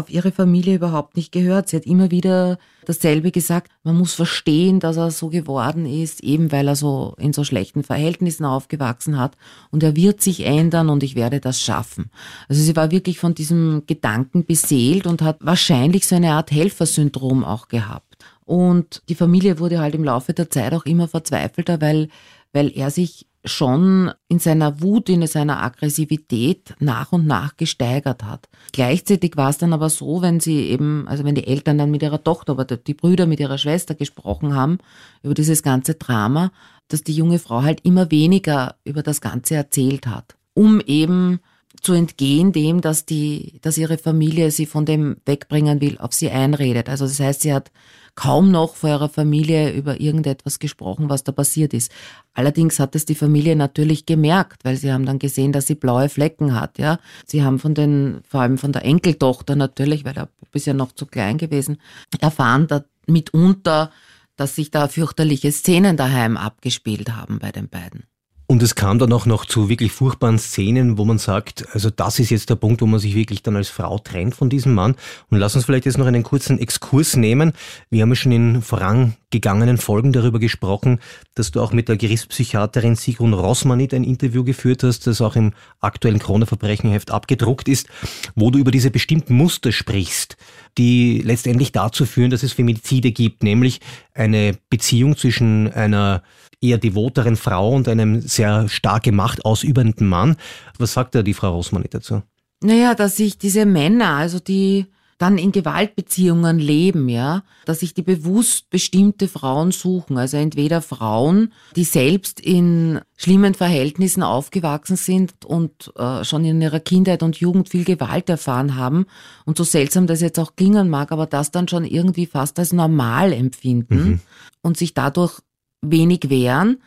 auf 0.00 0.10
ihre 0.10 0.32
Familie 0.32 0.74
überhaupt 0.74 1.16
nicht 1.16 1.30
gehört. 1.30 1.68
Sie 1.68 1.76
hat 1.76 1.86
immer 1.86 2.10
wieder 2.10 2.58
dasselbe 2.86 3.30
gesagt. 3.30 3.70
Man 3.84 3.96
muss 3.96 4.14
verstehen, 4.14 4.80
dass 4.80 4.96
er 4.96 5.10
so 5.10 5.28
geworden 5.28 5.86
ist, 5.86 6.24
eben 6.24 6.50
weil 6.50 6.66
er 6.66 6.76
so 6.76 7.14
in 7.18 7.32
so 7.32 7.44
schlechten 7.44 7.84
Verhältnissen 7.84 8.44
aufgewachsen 8.44 9.18
hat. 9.18 9.36
Und 9.70 9.82
er 9.82 9.94
wird 9.94 10.20
sich 10.20 10.44
ändern 10.44 10.88
und 10.88 11.02
ich 11.02 11.14
werde 11.14 11.38
das 11.38 11.60
schaffen. 11.60 12.10
Also 12.48 12.62
sie 12.62 12.74
war 12.74 12.90
wirklich 12.90 13.18
von 13.18 13.34
diesem 13.34 13.84
Gedanken 13.86 14.44
beseelt 14.44 15.06
und 15.06 15.22
hat 15.22 15.38
wahrscheinlich 15.40 16.06
so 16.06 16.16
eine 16.16 16.32
Art 16.32 16.50
Helfersyndrom 16.50 17.44
auch 17.44 17.68
gehabt. 17.68 18.16
Und 18.44 19.02
die 19.08 19.14
Familie 19.14 19.60
wurde 19.60 19.78
halt 19.78 19.94
im 19.94 20.02
Laufe 20.02 20.32
der 20.32 20.50
Zeit 20.50 20.74
auch 20.74 20.84
immer 20.84 21.06
verzweifelter, 21.06 21.80
weil, 21.80 22.08
weil 22.52 22.76
er 22.76 22.90
sich 22.90 23.26
schon 23.44 24.12
in 24.28 24.38
seiner 24.38 24.82
Wut, 24.82 25.08
in 25.08 25.26
seiner 25.26 25.62
Aggressivität 25.62 26.74
nach 26.78 27.12
und 27.12 27.26
nach 27.26 27.56
gesteigert 27.56 28.22
hat. 28.22 28.48
Gleichzeitig 28.72 29.36
war 29.36 29.48
es 29.50 29.58
dann 29.58 29.72
aber 29.72 29.88
so, 29.88 30.20
wenn 30.20 30.40
sie 30.40 30.68
eben, 30.68 31.08
also 31.08 31.24
wenn 31.24 31.34
die 31.34 31.46
Eltern 31.46 31.78
dann 31.78 31.90
mit 31.90 32.02
ihrer 32.02 32.22
Tochter 32.22 32.52
oder 32.52 32.76
die 32.76 32.94
Brüder 32.94 33.26
mit 33.26 33.40
ihrer 33.40 33.58
Schwester 33.58 33.94
gesprochen 33.94 34.54
haben 34.54 34.78
über 35.22 35.34
dieses 35.34 35.62
ganze 35.62 35.94
Drama, 35.94 36.52
dass 36.88 37.02
die 37.02 37.14
junge 37.14 37.38
Frau 37.38 37.62
halt 37.62 37.80
immer 37.84 38.10
weniger 38.10 38.76
über 38.84 39.02
das 39.02 39.20
Ganze 39.20 39.54
erzählt 39.54 40.06
hat, 40.06 40.36
um 40.54 40.80
eben 40.80 41.40
zu 41.80 41.94
entgehen 41.94 42.52
dem, 42.52 42.82
dass 42.82 43.06
die, 43.06 43.58
dass 43.62 43.78
ihre 43.78 43.96
Familie 43.96 44.50
sie 44.50 44.66
von 44.66 44.84
dem 44.84 45.16
wegbringen 45.24 45.80
will, 45.80 45.96
auf 45.98 46.12
sie 46.12 46.30
einredet. 46.30 46.88
Also 46.88 47.06
das 47.06 47.20
heißt, 47.20 47.40
sie 47.42 47.54
hat 47.54 47.70
kaum 48.14 48.50
noch 48.50 48.74
vor 48.74 48.90
ihrer 48.90 49.08
Familie 49.08 49.72
über 49.72 50.00
irgendetwas 50.00 50.58
gesprochen, 50.58 51.08
was 51.08 51.24
da 51.24 51.32
passiert 51.32 51.74
ist. 51.74 51.90
Allerdings 52.34 52.78
hat 52.78 52.94
es 52.94 53.04
die 53.04 53.14
Familie 53.14 53.56
natürlich 53.56 54.06
gemerkt, 54.06 54.64
weil 54.64 54.76
sie 54.76 54.92
haben 54.92 55.06
dann 55.06 55.18
gesehen, 55.18 55.52
dass 55.52 55.66
sie 55.66 55.74
blaue 55.74 56.08
Flecken 56.08 56.58
hat, 56.58 56.78
ja. 56.78 56.98
Sie 57.26 57.42
haben 57.42 57.58
von 57.58 57.74
den, 57.74 58.20
vor 58.28 58.40
allem 58.40 58.58
von 58.58 58.72
der 58.72 58.84
Enkeltochter 58.84 59.56
natürlich, 59.56 60.04
weil 60.04 60.14
der 60.14 60.28
Bub 60.38 60.54
ist 60.54 60.66
ja 60.66 60.74
noch 60.74 60.92
zu 60.92 61.06
klein 61.06 61.38
gewesen, 61.38 61.78
erfahren 62.20 62.66
da 62.66 62.84
mitunter, 63.06 63.90
dass 64.36 64.54
sich 64.54 64.70
da 64.70 64.88
fürchterliche 64.88 65.52
Szenen 65.52 65.96
daheim 65.96 66.36
abgespielt 66.36 67.14
haben 67.14 67.38
bei 67.38 67.52
den 67.52 67.68
beiden. 67.68 68.04
Und 68.50 68.64
es 68.64 68.74
kam 68.74 68.98
dann 68.98 69.12
auch 69.12 69.26
noch 69.26 69.46
zu 69.46 69.68
wirklich 69.68 69.92
furchtbaren 69.92 70.36
Szenen, 70.36 70.98
wo 70.98 71.04
man 71.04 71.18
sagt, 71.18 71.66
also 71.72 71.88
das 71.88 72.18
ist 72.18 72.30
jetzt 72.30 72.50
der 72.50 72.56
Punkt, 72.56 72.82
wo 72.82 72.86
man 72.86 72.98
sich 72.98 73.14
wirklich 73.14 73.44
dann 73.44 73.54
als 73.54 73.68
Frau 73.68 73.98
trennt 73.98 74.34
von 74.34 74.50
diesem 74.50 74.74
Mann. 74.74 74.96
Und 75.28 75.38
lass 75.38 75.54
uns 75.54 75.66
vielleicht 75.66 75.86
jetzt 75.86 75.98
noch 75.98 76.06
einen 76.06 76.24
kurzen 76.24 76.58
Exkurs 76.58 77.14
nehmen. 77.14 77.52
Wir 77.90 78.02
haben 78.02 78.08
ja 78.08 78.16
schon 78.16 78.32
in 78.32 78.60
vorangegangenen 78.60 79.78
Folgen 79.78 80.12
darüber 80.12 80.40
gesprochen, 80.40 80.98
dass 81.36 81.52
du 81.52 81.60
auch 81.60 81.72
mit 81.72 81.88
der 81.88 81.96
Gerichtspsychiaterin 81.96 82.96
Sigrun 82.96 83.34
Rossmanit 83.34 83.94
ein 83.94 84.02
Interview 84.02 84.42
geführt 84.42 84.82
hast, 84.82 85.06
das 85.06 85.20
auch 85.20 85.36
im 85.36 85.52
aktuellen 85.78 86.18
Krone-Verbrechenheft 86.18 87.12
abgedruckt 87.12 87.68
ist, 87.68 87.86
wo 88.34 88.50
du 88.50 88.58
über 88.58 88.72
diese 88.72 88.90
bestimmten 88.90 89.34
Muster 89.34 89.70
sprichst, 89.70 90.36
die 90.76 91.22
letztendlich 91.24 91.70
dazu 91.70 92.04
führen, 92.04 92.30
dass 92.32 92.42
es 92.42 92.54
Femizide 92.54 93.12
gibt, 93.12 93.44
nämlich 93.44 93.78
eine 94.12 94.56
Beziehung 94.70 95.16
zwischen 95.16 95.72
einer 95.72 96.24
eher 96.60 96.78
devoteren 96.78 97.36
Frau 97.36 97.74
und 97.74 97.88
einem 97.88 98.20
sehr 98.20 98.68
starke 98.68 99.12
Macht 99.12 99.44
ausübenden 99.44 100.06
Mann. 100.06 100.36
Was 100.78 100.92
sagt 100.92 101.14
da 101.14 101.22
die 101.22 101.34
Frau 101.34 101.54
Rosmanni 101.54 101.88
dazu? 101.88 102.22
Naja, 102.62 102.94
dass 102.94 103.16
sich 103.16 103.38
diese 103.38 103.64
Männer, 103.64 104.10
also 104.10 104.38
die 104.38 104.86
dann 105.20 105.36
in 105.36 105.52
Gewaltbeziehungen 105.52 106.58
leben, 106.58 107.10
ja, 107.10 107.42
dass 107.66 107.80
sich 107.80 107.92
die 107.92 108.02
bewusst 108.02 108.70
bestimmte 108.70 109.28
Frauen 109.28 109.70
suchen, 109.70 110.16
also 110.16 110.38
entweder 110.38 110.80
Frauen, 110.80 111.52
die 111.76 111.84
selbst 111.84 112.40
in 112.40 113.00
schlimmen 113.18 113.52
Verhältnissen 113.52 114.22
aufgewachsen 114.22 114.96
sind 114.96 115.44
und 115.44 115.92
äh, 115.96 116.24
schon 116.24 116.46
in 116.46 116.62
ihrer 116.62 116.80
Kindheit 116.80 117.22
und 117.22 117.36
Jugend 117.36 117.68
viel 117.68 117.84
Gewalt 117.84 118.30
erfahren 118.30 118.76
haben 118.76 119.04
und 119.44 119.58
so 119.58 119.64
seltsam 119.64 120.06
das 120.06 120.22
jetzt 120.22 120.38
auch 120.38 120.56
klingen 120.56 120.88
mag, 120.88 121.12
aber 121.12 121.26
das 121.26 121.50
dann 121.50 121.68
schon 121.68 121.84
irgendwie 121.84 122.24
fast 122.24 122.58
als 122.58 122.72
normal 122.72 123.34
empfinden 123.34 124.02
mhm. 124.02 124.20
und 124.62 124.78
sich 124.78 124.94
dadurch 124.94 125.40
wenig 125.82 126.28
wehren 126.28 126.78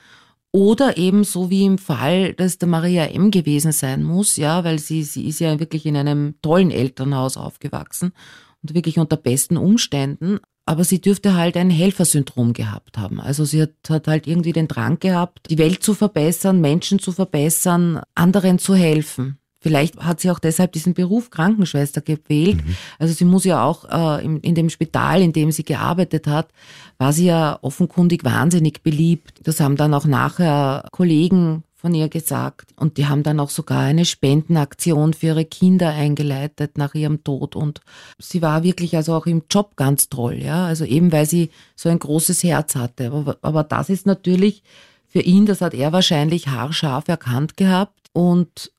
oder 0.56 0.98
eben 0.98 1.24
so 1.24 1.50
wie 1.50 1.66
im 1.66 1.80
Fall, 1.80 2.34
dass 2.34 2.60
der 2.60 2.70
Maria 2.70 3.06
M. 3.06 3.32
gewesen 3.32 3.72
sein 3.72 4.04
muss, 4.04 4.38
ja, 4.38 4.64
weil 4.64 4.78
sie, 4.78 5.04
sie 5.04 5.28
ist 5.28 5.40
ja 5.40 5.60
wirklich 5.60 5.88
in 5.88 5.98
einem 5.98 6.36
tollen 6.44 6.70
Elternhaus 6.70 7.38
aufgewachsen 7.38 8.14
und 8.62 8.76
wirklich 8.76 9.00
unter 9.00 9.18
besten 9.18 9.58
Umständen. 9.58 10.40
Aber 10.66 10.84
sie 10.86 11.02
dürfte 11.02 11.34
halt 11.36 11.58
ein 11.58 11.72
Helfersyndrom 11.72 12.54
gehabt 12.54 12.98
haben. 12.98 13.20
Also 13.20 13.44
sie 13.44 13.64
hat, 13.64 13.72
hat 13.90 14.08
halt 14.08 14.28
irgendwie 14.28 14.54
den 14.54 14.70
Drang 14.70 15.00
gehabt, 15.00 15.50
die 15.50 15.58
Welt 15.58 15.84
zu 15.84 15.94
verbessern, 15.94 16.62
Menschen 16.62 17.00
zu 17.00 17.12
verbessern, 17.12 18.02
anderen 18.16 18.60
zu 18.60 18.76
helfen. 18.76 19.40
Vielleicht 19.64 19.98
hat 19.98 20.20
sie 20.20 20.30
auch 20.30 20.40
deshalb 20.40 20.74
diesen 20.74 20.94
Beruf 20.94 21.30
Krankenschwester 21.30 22.02
gewählt. 22.02 22.58
Mhm. 22.58 22.76
Also 23.00 23.14
sie 23.14 23.24
muss 23.24 23.46
ja 23.46 23.64
auch 23.64 23.86
äh, 23.90 24.24
in, 24.24 24.42
in, 24.42 24.56
dem 24.56 24.70
Spital, 24.70 25.22
in 25.22 25.32
dem 25.32 25.52
sie 25.52 25.64
gearbeitet 25.64 26.28
hat, 26.28 26.50
war 26.98 27.14
sie 27.14 27.28
ja 27.28 27.58
offenkundig 27.62 28.26
wahnsinnig 28.26 28.84
beliebt. 28.84 29.40
Das 29.44 29.62
haben 29.62 29.78
dann 29.78 29.94
auch 29.94 30.06
nachher 30.06 30.86
Kollegen 30.92 31.64
von 31.84 31.94
ihr 31.94 32.10
gesagt. 32.10 32.74
Und 32.76 32.98
die 32.98 33.08
haben 33.08 33.24
dann 33.24 33.40
auch 33.40 33.50
sogar 33.50 33.82
eine 33.82 34.04
Spendenaktion 34.04 35.14
für 35.14 35.28
ihre 35.28 35.46
Kinder 35.46 35.90
eingeleitet 35.90 36.78
nach 36.78 36.94
ihrem 36.94 37.24
Tod. 37.24 37.56
Und 37.56 37.80
sie 38.20 38.42
war 38.42 38.64
wirklich 38.64 38.98
also 38.98 39.14
auch 39.14 39.26
im 39.26 39.44
Job 39.50 39.78
ganz 39.78 40.10
toll, 40.10 40.36
ja. 40.44 40.66
Also 40.66 40.84
eben 40.84 41.14
weil 41.14 41.26
sie 41.26 41.52
so 41.76 41.88
ein 41.88 42.00
großes 42.00 42.44
Herz 42.44 42.76
hatte. 42.76 43.12
Aber, 43.12 43.38
aber 43.42 43.64
das 43.64 43.90
ist 43.90 44.06
natürlich 44.06 44.62
für 45.08 45.22
ihn, 45.22 45.46
das 45.46 45.62
hat 45.62 45.74
er 45.74 45.94
wahrscheinlich 45.94 46.48
haarscharf 46.48 47.08
erkannt 47.08 47.56
gehabt 47.56 48.10
und 48.14 48.72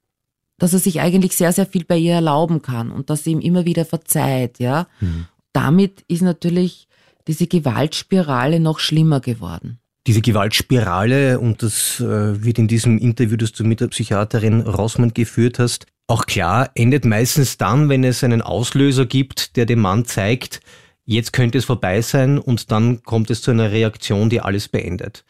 dass 0.59 0.73
er 0.73 0.79
sich 0.79 1.01
eigentlich 1.01 1.37
sehr, 1.37 1.53
sehr 1.53 1.67
viel 1.67 1.85
bei 1.85 1.97
ihr 1.97 2.15
erlauben 2.15 2.63
kann 2.63 2.91
und 2.91 3.11
dass 3.11 3.25
sie 3.25 3.33
ihm 3.33 3.41
immer 3.41 3.65
wieder 3.65 3.85
verzeiht, 3.85 4.59
ja. 4.59 4.87
Mhm. 5.01 5.27
Damit 5.53 6.05
ist 6.09 6.23
natürlich 6.23 6.89
diese 7.27 7.47
Gewaltspirale 7.47 8.61
noch 8.61 8.79
schlimmer 8.79 9.21
geworden. 9.21 9.79
Diese 10.07 10.21
Gewaltspirale, 10.21 11.41
und 11.41 11.63
das 11.63 11.99
äh, 12.01 12.45
wird 12.45 12.59
in 12.59 12.69
diesem 12.69 12.99
Interview, 12.99 13.37
das 13.37 13.53
du 13.53 13.65
mit 13.65 13.81
der 13.81 13.89
Psychiaterin 13.89 14.61
Rossmann 14.61 15.15
geführt 15.15 15.59
hast, 15.59 15.87
auch 16.07 16.27
klar, 16.27 16.71
endet 16.75 17.07
meistens 17.07 17.57
dann, 17.57 17.89
wenn 17.89 18.05
es 18.05 18.23
einen 18.23 18.43
Auslöser 18.43 19.07
gibt, 19.07 19.57
der 19.57 19.65
dem 19.65 19.81
Mann 19.81 20.05
zeigt, 20.05 20.61
jetzt 21.07 21.33
könnte 21.33 21.57
es 21.57 21.65
vorbei 21.65 22.03
sein 22.03 22.39
und 22.39 22.71
dann 22.71 23.03
kommt 23.03 23.31
es 23.31 23.41
zu 23.41 23.51
einer 23.51 23.71
Reaktion, 23.73 24.29
die 24.29 24.43
alles 24.43 24.69
beendet. 24.69 25.25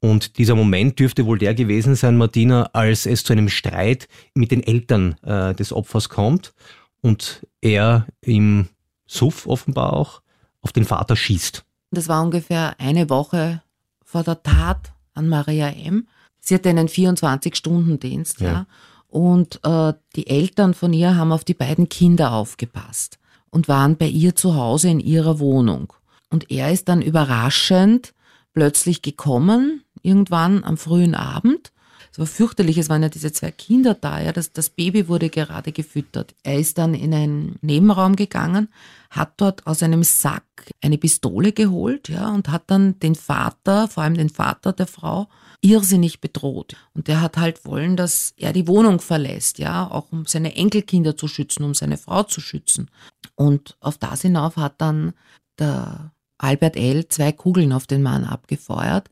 Und 0.00 0.38
dieser 0.38 0.54
Moment 0.54 0.98
dürfte 0.98 1.26
wohl 1.26 1.38
der 1.38 1.54
gewesen 1.54 1.94
sein, 1.94 2.16
Martina, 2.16 2.70
als 2.72 3.04
es 3.04 3.22
zu 3.22 3.34
einem 3.34 3.50
Streit 3.50 4.08
mit 4.34 4.50
den 4.50 4.62
Eltern 4.62 5.16
äh, 5.22 5.54
des 5.54 5.72
Opfers 5.72 6.08
kommt 6.08 6.54
und 7.02 7.46
er 7.60 8.06
im 8.22 8.68
Suff 9.06 9.46
offenbar 9.46 9.92
auch 9.92 10.22
auf 10.62 10.72
den 10.72 10.84
Vater 10.84 11.16
schießt. 11.16 11.64
Das 11.90 12.08
war 12.08 12.22
ungefähr 12.22 12.74
eine 12.78 13.10
Woche 13.10 13.62
vor 14.04 14.22
der 14.22 14.42
Tat 14.42 14.92
an 15.14 15.28
Maria 15.28 15.68
M. 15.68 16.06
Sie 16.40 16.54
hatte 16.54 16.70
einen 16.70 16.88
24-Stunden-Dienst, 16.88 18.40
ja. 18.40 18.46
ja. 18.46 18.66
Und 19.08 19.60
äh, 19.64 19.92
die 20.14 20.28
Eltern 20.28 20.72
von 20.72 20.92
ihr 20.92 21.16
haben 21.16 21.32
auf 21.32 21.44
die 21.44 21.54
beiden 21.54 21.88
Kinder 21.88 22.32
aufgepasst 22.32 23.18
und 23.50 23.68
waren 23.68 23.96
bei 23.96 24.06
ihr 24.06 24.36
zu 24.36 24.54
Hause 24.54 24.88
in 24.88 25.00
ihrer 25.00 25.40
Wohnung. 25.40 25.92
Und 26.30 26.50
er 26.50 26.72
ist 26.72 26.88
dann 26.88 27.02
überraschend 27.02 28.14
plötzlich 28.52 29.02
gekommen, 29.02 29.82
irgendwann 30.02 30.64
am 30.64 30.76
frühen 30.76 31.14
Abend. 31.14 31.72
Es 32.12 32.18
war 32.18 32.26
fürchterlich, 32.26 32.76
es 32.76 32.88
waren 32.88 33.02
ja 33.02 33.08
diese 33.08 33.32
zwei 33.32 33.52
Kinder 33.52 33.94
da, 33.94 34.20
ja, 34.20 34.32
das, 34.32 34.52
das 34.52 34.70
Baby 34.70 35.06
wurde 35.06 35.30
gerade 35.30 35.70
gefüttert. 35.70 36.34
Er 36.42 36.58
ist 36.58 36.76
dann 36.78 36.94
in 36.94 37.14
einen 37.14 37.56
Nebenraum 37.60 38.16
gegangen, 38.16 38.68
hat 39.10 39.34
dort 39.36 39.66
aus 39.66 39.82
einem 39.82 40.02
Sack 40.02 40.44
eine 40.80 40.98
Pistole 40.98 41.52
geholt, 41.52 42.08
ja, 42.08 42.28
und 42.30 42.48
hat 42.48 42.64
dann 42.66 42.98
den 42.98 43.14
Vater, 43.14 43.86
vor 43.86 44.02
allem 44.02 44.16
den 44.16 44.28
Vater 44.28 44.72
der 44.72 44.88
Frau, 44.88 45.28
irrsinnig 45.60 46.20
bedroht. 46.20 46.74
Und 46.94 47.06
der 47.06 47.20
hat 47.20 47.36
halt 47.36 47.64
wollen, 47.64 47.96
dass 47.96 48.32
er 48.36 48.52
die 48.52 48.66
Wohnung 48.66 49.00
verlässt, 49.00 49.58
ja, 49.58 49.88
auch 49.88 50.10
um 50.10 50.26
seine 50.26 50.56
Enkelkinder 50.56 51.16
zu 51.16 51.28
schützen, 51.28 51.62
um 51.62 51.74
seine 51.74 51.96
Frau 51.96 52.24
zu 52.24 52.40
schützen. 52.40 52.90
Und 53.36 53.76
auf 53.80 53.98
das 53.98 54.22
hinauf 54.22 54.56
hat 54.56 54.80
dann 54.80 55.12
der 55.58 56.12
Albert 56.38 56.76
L. 56.76 57.06
zwei 57.08 57.32
Kugeln 57.32 57.72
auf 57.72 57.86
den 57.86 58.02
Mann 58.02 58.24
abgefeuert, 58.24 59.10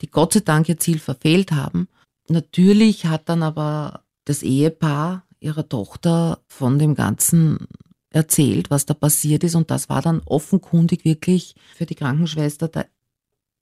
die 0.00 0.10
Gott 0.10 0.32
sei 0.32 0.40
Dank 0.40 0.68
ihr 0.68 0.78
Ziel 0.78 0.98
verfehlt 0.98 1.52
haben. 1.52 1.88
Natürlich 2.28 3.06
hat 3.06 3.28
dann 3.28 3.42
aber 3.42 4.04
das 4.24 4.42
Ehepaar 4.42 5.24
ihrer 5.40 5.68
Tochter 5.68 6.40
von 6.48 6.78
dem 6.78 6.94
Ganzen 6.94 7.66
erzählt, 8.10 8.70
was 8.70 8.86
da 8.86 8.94
passiert 8.94 9.44
ist. 9.44 9.54
Und 9.54 9.70
das 9.70 9.88
war 9.88 10.02
dann 10.02 10.20
offenkundig 10.24 11.04
wirklich 11.04 11.54
für 11.74 11.86
die 11.86 11.94
Krankenschwester 11.94 12.68
der 12.68 12.86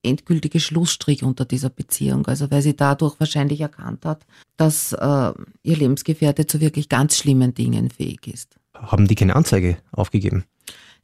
endgültige 0.03 0.61
Schlussstrich 0.61 1.25
unter 1.25 1.45
dieser 1.45 1.71
Beziehung. 1.71 2.27
Also 2.27 2.51
weil 2.51 2.63
sie 2.63 2.77
dadurch 2.77 3.19
wahrscheinlich 3.19 3.61
erkannt 3.61 4.05
hat, 4.05 4.25
dass 4.57 4.93
äh, 4.93 5.33
ihr 5.63 5.77
Lebensgefährte 5.77 6.47
zu 6.47 6.61
wirklich 6.61 6.89
ganz 6.89 7.17
schlimmen 7.17 7.55
Dingen 7.55 7.91
fähig 7.91 8.27
ist. 8.27 8.57
Haben 8.75 9.09
die 9.09 9.15
keine 9.15 9.35
Anzeige 9.37 9.79
aufgegeben? 9.91 10.45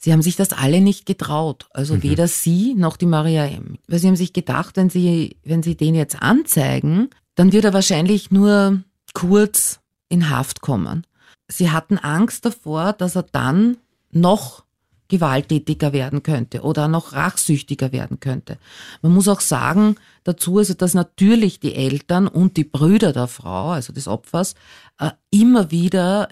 Sie 0.02 0.12
haben 0.12 0.22
sich 0.22 0.36
das 0.36 0.52
alle 0.52 0.80
nicht 0.80 1.06
getraut. 1.06 1.68
Also 1.70 1.94
mhm. 1.94 2.02
weder 2.02 2.28
Sie 2.28 2.74
noch 2.74 2.96
die 2.96 3.06
Maria 3.06 3.46
M. 3.46 3.78
Weil 3.86 3.98
Sie 3.98 4.08
haben 4.08 4.16
sich 4.16 4.32
gedacht, 4.32 4.76
wenn 4.76 4.90
Sie, 4.90 5.36
wenn 5.44 5.62
Sie 5.62 5.76
den 5.76 5.94
jetzt 5.94 6.20
anzeigen, 6.20 7.10
dann 7.34 7.52
wird 7.52 7.64
er 7.64 7.72
wahrscheinlich 7.72 8.30
nur 8.30 8.82
kurz 9.14 9.80
in 10.08 10.28
Haft 10.28 10.60
kommen 10.60 11.06
sie 11.52 11.70
hatten 11.70 11.98
Angst 11.98 12.44
davor, 12.44 12.92
dass 12.92 13.16
er 13.16 13.24
dann 13.24 13.78
noch 14.10 14.64
gewalttätiger 15.08 15.92
werden 15.92 16.22
könnte 16.22 16.62
oder 16.62 16.88
noch 16.88 17.12
rachsüchtiger 17.12 17.92
werden 17.92 18.18
könnte. 18.18 18.58
Man 19.02 19.12
muss 19.12 19.28
auch 19.28 19.40
sagen 19.40 19.96
dazu, 20.24 20.58
also 20.58 20.72
dass 20.72 20.94
natürlich 20.94 21.60
die 21.60 21.74
Eltern 21.74 22.28
und 22.28 22.56
die 22.56 22.64
Brüder 22.64 23.12
der 23.12 23.26
Frau, 23.26 23.70
also 23.70 23.92
des 23.92 24.08
Opfers, 24.08 24.54
äh, 24.98 25.10
immer 25.30 25.70
wieder 25.70 26.28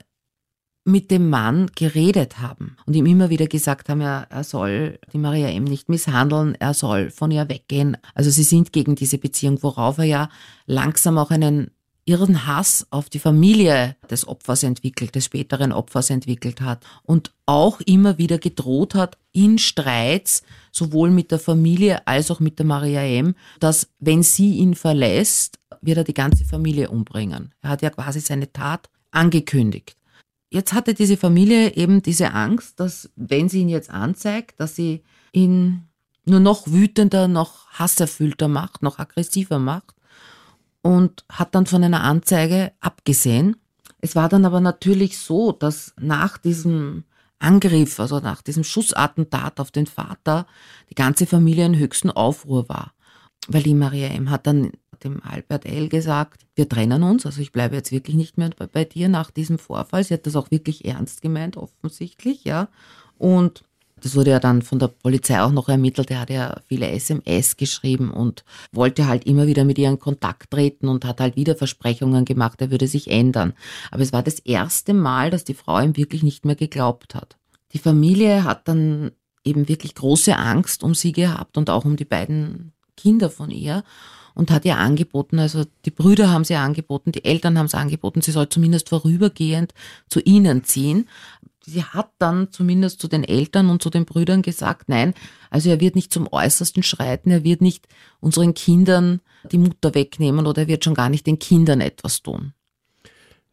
mit 0.85 1.11
dem 1.11 1.29
Mann 1.29 1.71
geredet 1.75 2.39
haben 2.39 2.77
und 2.87 2.95
ihm 2.95 3.07
immer 3.07 3.31
wieder 3.31 3.47
gesagt 3.47 3.89
haben, 3.89 4.01
er, 4.01 4.27
er 4.31 4.45
soll 4.45 4.99
die 5.13 5.19
Maria 5.19 5.49
M. 5.49 5.65
nicht 5.65 5.89
misshandeln, 5.89 6.55
er 6.55 6.75
soll 6.75 7.11
von 7.11 7.31
ihr 7.31 7.49
weggehen. 7.49 7.97
Also 8.15 8.31
sie 8.31 8.43
sind 8.43 8.73
gegen 8.73 8.95
diese 8.95 9.19
Beziehung, 9.19 9.63
worauf 9.63 9.99
er 9.99 10.05
ja 10.05 10.29
langsam 10.67 11.19
auch 11.19 11.31
einen 11.31 11.71
ihren 12.07 12.47
Hass 12.47 12.87
auf 12.91 13.09
die 13.09 13.19
Familie 13.19 13.95
des 14.11 14.27
Opfers 14.27 14.63
entwickelt, 14.63 15.15
des 15.15 15.27
späteren 15.27 15.71
Opfers 15.71 16.11
entwickelt 16.11 16.61
hat 16.61 16.85
und 17.05 17.33
auch 17.47 17.81
immer 17.83 18.19
wieder 18.19 18.39
gedroht 18.39 18.95
hat 18.95 19.17
in 19.33 19.59
Streits, 19.59 20.43
sowohl 20.73 21.11
mit 21.11 21.31
der 21.31 21.39
Familie 21.39 22.07
als 22.09 22.31
auch 22.31 22.41
mit 22.41 22.59
der 22.59 22.67
Maria 22.67 23.03
M., 23.03 23.35
dass 23.61 23.89
wenn 24.01 24.23
sie 24.23 24.57
ihn 24.57 24.75
verlässt, 24.75 25.59
wird 25.83 25.99
er 25.99 26.05
die 26.05 26.15
ganze 26.15 26.45
Familie 26.45 26.91
umbringen. 26.91 27.55
Er 27.63 27.71
hat 27.71 27.83
ja 27.83 27.91
quasi 27.91 28.21
seine 28.21 28.53
Tat 28.53 28.89
angekündigt. 29.13 29.97
Jetzt 30.51 30.73
hatte 30.73 30.95
diese 30.95 31.17
Familie 31.17 31.77
eben 31.77 32.03
diese 32.03 32.33
Angst, 32.33 32.81
dass 32.81 33.11
wenn 33.15 33.49
sie 33.49 33.61
ihn 33.61 33.69
jetzt 33.69 33.91
anzeigt, 33.91 34.59
dass 34.59 34.75
sie 34.75 35.05
ihn 35.33 35.89
nur 36.25 36.41
noch 36.41 36.67
wütender, 36.67 37.29
noch 37.29 37.69
hasserfüllter 37.71 38.49
macht, 38.49 38.83
noch 38.83 38.99
aggressiver 38.99 39.61
macht 39.61 39.95
und 40.83 41.25
hat 41.31 41.55
dann 41.55 41.67
von 41.67 41.85
einer 41.85 42.03
Anzeige 42.03 42.73
abgesehen. 42.81 43.57
Es 44.01 44.17
war 44.17 44.29
dann 44.29 44.45
aber 44.45 44.61
natürlich 44.61 45.19
so, 45.19 45.53
dass 45.53 45.95
nach 46.01 46.37
diesem 46.37 47.05
Angriff, 47.39 48.01
also 48.01 48.19
nach 48.19 48.43
diesem 48.43 48.65
Schussattentat 48.65 49.61
auf 49.61 49.71
den 49.71 49.87
Vater, 49.87 50.47
die 50.91 50.95
ganze 50.95 51.27
Familie 51.27 51.67
in 51.67 51.79
höchsten 51.79 52.11
Aufruhr 52.11 52.69
war. 52.69 52.93
Weil 53.47 53.63
die 53.63 53.75
Maria 53.75 54.09
M. 54.09 54.31
hat 54.31 54.47
dann 54.47 54.73
dem 55.05 55.23
Albert 55.23 55.67
L. 55.67 55.89
gesagt, 55.89 56.43
wir 56.55 56.69
trennen 56.69 57.03
uns, 57.03 57.27
also 57.27 57.41
ich 57.41 57.53
bleibe 57.53 57.77
jetzt 57.77 57.93
wirklich 57.93 58.17
nicht 58.17 58.39
mehr 58.39 58.51
bei, 58.57 58.67
bei 58.67 58.85
dir 58.85 59.09
nach 59.09 59.31
diesem 59.31 59.59
Vorfall. 59.59 60.05
Sie 60.05 60.15
hat 60.15 60.27
das 60.27 60.37
auch 60.37 60.51
wirklich 60.51 60.85
ernst 60.85 61.23
gemeint, 61.23 61.57
offensichtlich, 61.57 62.45
ja. 62.45 62.69
Und 63.19 63.65
das 64.03 64.15
wurde 64.17 64.31
ja 64.31 64.41
dann 64.41 64.63
von 64.63 64.79
der 64.79 64.89
Polizei 64.89 65.41
auch 65.43 65.53
noch 65.53 65.69
ermittelt. 65.69 66.11
Er 66.11 66.21
hat 66.21 66.31
ja 66.31 66.61
viele 66.67 66.89
SMS 66.89 67.57
geschrieben 67.57 68.11
und 68.11 68.45
wollte 68.73 69.07
halt 69.07 69.27
immer 69.27 69.47
wieder 69.47 69.65
mit 69.65 69.79
ihr 69.79 69.89
in 69.89 69.99
Kontakt 69.99 70.51
treten 70.51 70.89
und 70.89 71.05
hat 71.05 71.21
halt 71.21 71.37
wieder 71.37 71.55
Versprechungen 71.55 72.25
gemacht, 72.25 72.61
er 72.61 72.71
würde 72.71 72.87
sich 72.87 73.11
ändern. 73.11 73.53
Aber 73.91 74.03
es 74.03 74.13
war 74.13 74.23
das 74.23 74.39
erste 74.39 74.95
Mal, 74.95 75.31
dass 75.31 75.45
die 75.45 75.55
Frau 75.55 75.81
ihm 75.81 75.97
wirklich 75.97 76.23
nicht 76.23 76.45
mehr 76.45 76.57
geglaubt 76.57 77.15
hat. 77.15 77.37
Die 77.73 77.79
Familie 77.79 78.45
hat 78.45 78.67
dann 78.69 79.13
eben 79.45 79.69
wirklich 79.69 79.95
große 79.95 80.37
Angst 80.37 80.83
um 80.83 80.95
sie 80.95 81.13
gehabt 81.13 81.57
und 81.57 81.71
auch 81.71 81.85
um 81.85 81.97
die 81.97 82.05
beiden 82.05 82.73
Kinder 82.97 83.31
von 83.31 83.51
ihr 83.51 83.85
und 84.35 84.51
hat 84.51 84.65
ihr 84.65 84.79
angeboten, 84.79 85.39
also 85.39 85.65
die 85.85 85.91
Brüder 85.91 86.31
haben 86.31 86.45
sie 86.45 86.55
angeboten, 86.55 87.13
die 87.13 87.25
Eltern 87.25 87.59
haben 87.59 87.67
es 87.67 87.75
angeboten, 87.75 88.23
sie 88.23 88.33
soll 88.33 88.49
zumindest 88.49 88.89
vorübergehend 88.89 89.75
zu 90.09 90.21
ihnen 90.21 90.65
ziehen 90.65 91.07
sie 91.65 91.85
hat 91.85 92.11
dann 92.19 92.51
zumindest 92.51 93.01
zu 93.01 93.09
den 93.09 93.25
Eltern 93.25 93.71
und 93.71 93.83
zu 93.83 93.91
den 93.91 94.05
Brüdern 94.05 94.43
gesagt, 94.43 94.89
nein, 94.89 95.15
also 95.51 95.71
er 95.71 95.81
wird 95.81 95.95
nicht 95.95 96.13
zum 96.13 96.29
Äußersten 96.31 96.83
schreiten, 96.83 97.31
er 97.31 97.45
wird 97.45 97.61
nicht 97.61 97.87
unseren 98.21 98.55
Kindern 98.55 99.21
die 99.51 99.59
Mutter 99.59 99.95
wegnehmen 99.95 100.47
oder 100.47 100.63
er 100.63 100.69
wird 100.69 100.85
schon 100.85 100.95
gar 100.95 101.09
nicht 101.09 101.27
den 101.27 101.39
Kindern 101.39 101.81
etwas 101.81 102.23
tun. 102.23 102.53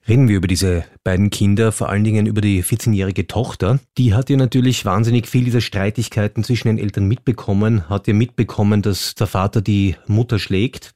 Reden 0.08 0.30
wir 0.30 0.38
über 0.38 0.48
diese 0.48 0.86
beiden 1.04 1.30
Kinder, 1.32 1.74
vor 1.74 1.90
allen 1.90 2.06
Dingen 2.06 2.28
über 2.28 2.40
die 2.40 2.64
14-jährige 2.64 3.28
Tochter. 3.28 3.80
Die 3.98 4.14
hat 4.14 4.30
ja 4.30 4.38
natürlich 4.38 4.86
wahnsinnig 4.86 5.28
viel 5.28 5.44
dieser 5.44 5.60
Streitigkeiten 5.60 6.46
zwischen 6.46 6.70
den 6.70 6.78
Eltern 6.78 7.10
mitbekommen, 7.10 7.90
hat 7.90 8.08
ja 8.08 8.14
mitbekommen, 8.14 8.82
dass 8.82 9.16
der 9.16 9.28
Vater 9.28 9.62
die 9.62 9.98
Mutter 10.08 10.40
schlägt. 10.40 10.92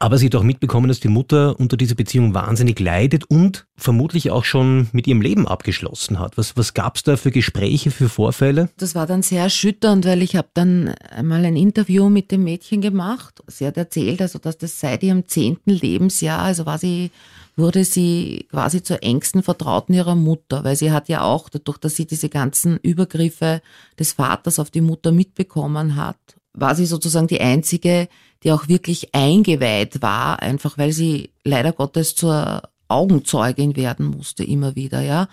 Aber 0.00 0.16
sie 0.16 0.26
hat 0.26 0.36
auch 0.36 0.42
mitbekommen, 0.42 0.88
dass 0.88 1.00
die 1.00 1.08
Mutter 1.08 1.58
unter 1.58 1.76
dieser 1.76 1.96
Beziehung 1.96 2.32
wahnsinnig 2.32 2.78
leidet 2.78 3.24
und 3.28 3.66
vermutlich 3.76 4.30
auch 4.30 4.44
schon 4.44 4.88
mit 4.92 5.06
ihrem 5.06 5.20
Leben 5.20 5.48
abgeschlossen 5.48 6.20
hat. 6.20 6.38
Was, 6.38 6.56
was 6.56 6.74
gab 6.74 6.96
es 6.96 7.02
da 7.02 7.16
für 7.16 7.32
Gespräche, 7.32 7.90
für 7.90 8.08
Vorfälle? 8.08 8.68
Das 8.76 8.94
war 8.94 9.06
dann 9.06 9.22
sehr 9.22 9.42
erschütternd, 9.42 10.06
weil 10.06 10.22
ich 10.22 10.36
habe 10.36 10.48
dann 10.54 10.94
einmal 11.10 11.44
ein 11.44 11.56
Interview 11.56 12.08
mit 12.08 12.30
dem 12.30 12.44
Mädchen 12.44 12.80
gemacht. 12.80 13.42
Sie 13.48 13.66
hat 13.66 13.76
erzählt, 13.76 14.22
also 14.22 14.38
dass 14.38 14.56
das 14.56 14.78
seit 14.78 15.02
ihrem 15.02 15.26
zehnten 15.26 15.70
Lebensjahr, 15.70 16.40
also 16.40 16.64
war 16.64 16.78
sie 16.78 17.10
wurde 17.56 17.84
sie 17.84 18.46
quasi 18.50 18.84
zur 18.84 19.02
engsten 19.02 19.42
Vertrauten 19.42 19.92
ihrer 19.92 20.14
Mutter, 20.14 20.62
weil 20.62 20.76
sie 20.76 20.92
hat 20.92 21.08
ja 21.08 21.22
auch, 21.22 21.48
dadurch, 21.48 21.78
dass 21.78 21.96
sie 21.96 22.06
diese 22.06 22.28
ganzen 22.28 22.78
Übergriffe 22.78 23.62
des 23.98 24.12
Vaters 24.12 24.60
auf 24.60 24.70
die 24.70 24.80
Mutter 24.80 25.10
mitbekommen 25.10 25.96
hat, 25.96 26.16
war 26.52 26.74
sie 26.74 26.86
sozusagen 26.86 27.26
die 27.26 27.40
einzige, 27.40 28.08
die 28.42 28.52
auch 28.52 28.68
wirklich 28.68 29.14
eingeweiht 29.14 30.02
war, 30.02 30.40
einfach 30.42 30.78
weil 30.78 30.92
sie 30.92 31.30
leider 31.44 31.72
Gottes 31.72 32.14
zur 32.14 32.62
Augenzeugin 32.88 33.76
werden 33.76 34.06
musste 34.06 34.44
immer 34.44 34.74
wieder, 34.76 35.00
ja. 35.00 35.28